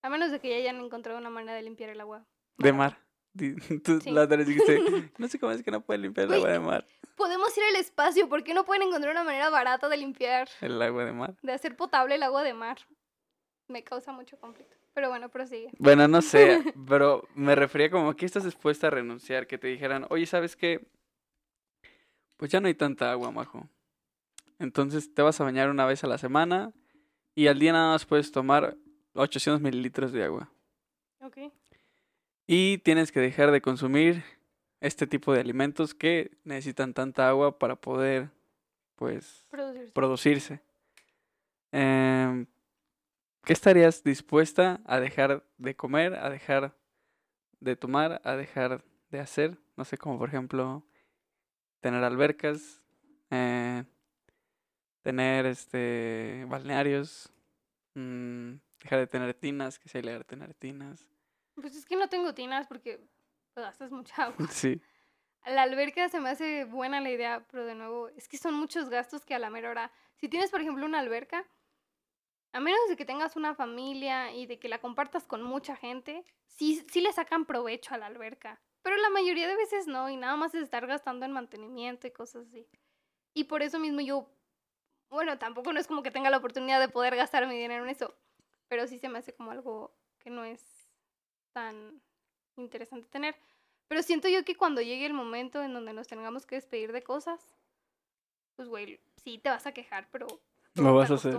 [0.02, 2.26] A menos de que ya hayan encontrado una manera de limpiar el agua.
[2.58, 2.98] de mar.
[3.84, 4.10] Tú Sí.
[4.10, 4.78] la otra vez dijiste,
[5.18, 6.86] no sé cómo es que no pueden limpiar el agua de mar.
[7.16, 10.80] Podemos ir al espacio, ¿por qué no pueden encontrar una manera barata de limpiar, El
[10.82, 11.34] agua de mar.
[11.42, 12.78] de hacer potable el agua de mar?
[13.68, 14.76] Me causa mucho conflicto.
[14.94, 15.70] Pero bueno, prosigue.
[15.78, 20.06] Bueno, no sé, pero me refería como que estás dispuesta a renunciar, que te dijeran,
[20.10, 20.86] oye, ¿sabes qué?
[22.36, 23.68] Pues ya no hay tanta agua, majo.
[24.58, 26.72] Entonces te vas a bañar una vez a la semana
[27.34, 28.76] y al día nada más puedes tomar
[29.14, 30.48] 800 mililitros de agua.
[31.20, 31.38] Ok.
[32.46, 34.22] Y tienes que dejar de consumir
[34.80, 38.28] este tipo de alimentos que necesitan tanta agua para poder,
[38.96, 39.92] pues, Producirse.
[39.92, 40.60] producirse.
[41.72, 42.46] Em,
[43.44, 46.74] ¿Qué estarías dispuesta a dejar de comer, a dejar
[47.60, 49.58] de tomar, a dejar de hacer?
[49.76, 50.82] No sé, como por ejemplo,
[51.80, 52.82] tener albercas,
[53.30, 53.84] eh,
[55.02, 57.30] tener este balnearios,
[57.94, 61.06] mm, dejar de tener tinas, que sea ilegal tener tinas.
[61.54, 62.96] Pues es que no tengo tinas porque
[63.52, 64.48] pues, gastas mucha agua.
[64.50, 64.80] Sí,
[65.46, 68.88] La alberca se me hace buena la idea, pero de nuevo, es que son muchos
[68.88, 69.92] gastos que a la mera hora.
[70.16, 71.46] Si tienes, por ejemplo, una alberca,
[72.54, 76.24] a menos de que tengas una familia y de que la compartas con mucha gente,
[76.46, 78.60] sí, sí le sacan provecho a la alberca.
[78.82, 82.12] Pero la mayoría de veces no, y nada más es estar gastando en mantenimiento y
[82.12, 82.68] cosas así.
[83.34, 84.30] Y por eso mismo yo,
[85.10, 87.90] bueno, tampoco no es como que tenga la oportunidad de poder gastar mi dinero en
[87.90, 88.14] eso,
[88.68, 90.88] pero sí se me hace como algo que no es
[91.52, 92.00] tan
[92.56, 93.34] interesante tener.
[93.88, 97.02] Pero siento yo que cuando llegue el momento en donde nos tengamos que despedir de
[97.02, 97.52] cosas,
[98.54, 100.28] pues, güey, sí te vas a quejar, pero
[100.74, 101.34] Lo vas a hacer.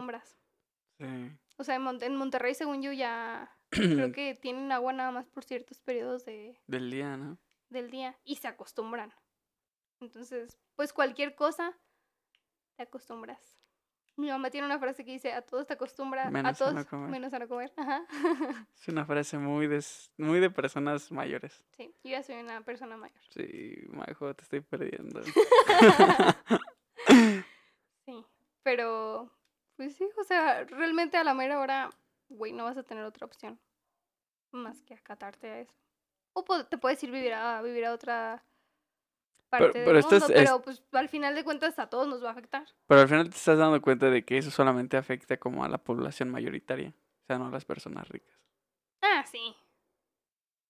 [0.98, 1.32] Sí.
[1.58, 5.28] O sea, en, Mon- en Monterrey, según yo, ya creo que tienen agua nada más
[5.28, 7.38] por ciertos periodos de, Del día, ¿no?
[7.70, 9.14] del día y se acostumbran.
[10.02, 11.74] Entonces, pues cualquier cosa,
[12.78, 13.58] te acostumbras.
[14.18, 16.72] Mi mamá tiene una frase que dice, a todos te acostumbras, a Menos a no
[16.74, 17.10] todos comer.
[17.10, 17.74] menos a no comer.
[17.76, 18.06] Ajá.
[18.76, 19.84] Es una frase muy de,
[20.18, 21.66] muy de personas mayores.
[21.76, 23.22] sí, yo ya soy una persona mayor.
[23.30, 25.22] Sí, Majo, te estoy perdiendo.
[28.06, 28.24] Sí,
[28.64, 29.32] pero
[29.76, 31.90] pues sí, o sea, realmente a la mera hora,
[32.30, 33.60] güey, no vas a tener otra opción
[34.52, 35.74] más que acatarte a eso.
[36.34, 38.44] O te puedes ir vivir a vivir a otra
[39.50, 42.30] parte pero del mundo, es- pero pues al final de cuentas a todos nos va
[42.30, 42.66] a afectar.
[42.88, 45.78] Pero al final te estás dando cuenta de que eso solamente afecta como a la
[45.78, 48.36] población mayoritaria, o sea, no a las personas ricas.
[49.02, 49.56] Ah, sí.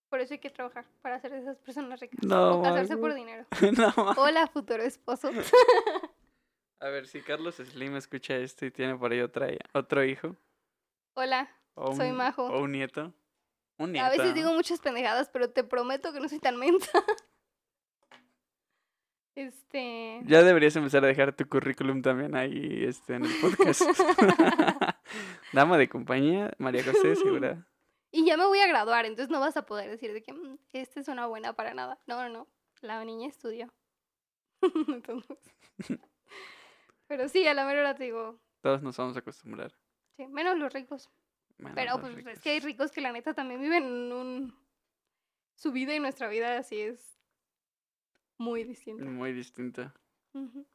[0.08, 2.20] Por eso hay que trabajar para hacer de esas personas ricas.
[2.22, 3.44] No, o casarse por dinero.
[3.76, 5.30] no, ma- Hola, futuro esposo.
[6.80, 10.36] A ver, si Carlos Slim escucha esto y tiene por ahí otra, otro hijo.
[11.14, 11.48] Hola.
[11.74, 12.44] O Soy Majo.
[12.46, 13.12] O un nieto.
[13.78, 14.06] Un nieto.
[14.06, 16.90] A veces digo muchas pendejadas, pero te prometo que no soy tan mensa.
[19.36, 20.22] Este.
[20.24, 23.82] Ya deberías empezar a dejar tu currículum también ahí este, en el podcast.
[25.52, 27.66] Dama de compañía, María José Segura.
[28.10, 30.56] Y ya me voy a graduar, entonces no vas a poder decir de que "Mm,
[30.72, 31.98] esta es una buena para nada.
[32.06, 32.48] No, no, no.
[32.80, 33.70] La niña estudió.
[34.62, 35.36] Entonces.
[37.06, 39.72] Pero sí, a la mera hora te digo, Todos nos vamos a acostumbrar.
[40.16, 41.10] sí, menos los ricos.
[41.58, 44.66] Menos Pero los pues es que hay ricos que la neta también viven en un...
[45.54, 47.18] Su vida y nuestra vida así es
[48.38, 49.04] muy distinta.
[49.04, 49.92] Muy distinto.
[50.34, 50.66] Ujú.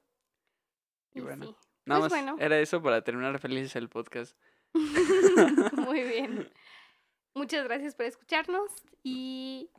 [1.13, 1.45] Y Y bueno.
[1.45, 1.55] sí.
[1.85, 2.37] Nada Pues más bueno.
[2.39, 4.37] era eso para terminar felices el podcast.
[5.73, 6.51] Muy bien.
[7.35, 8.71] Muchas gracias por escucharnos
[9.03, 9.71] y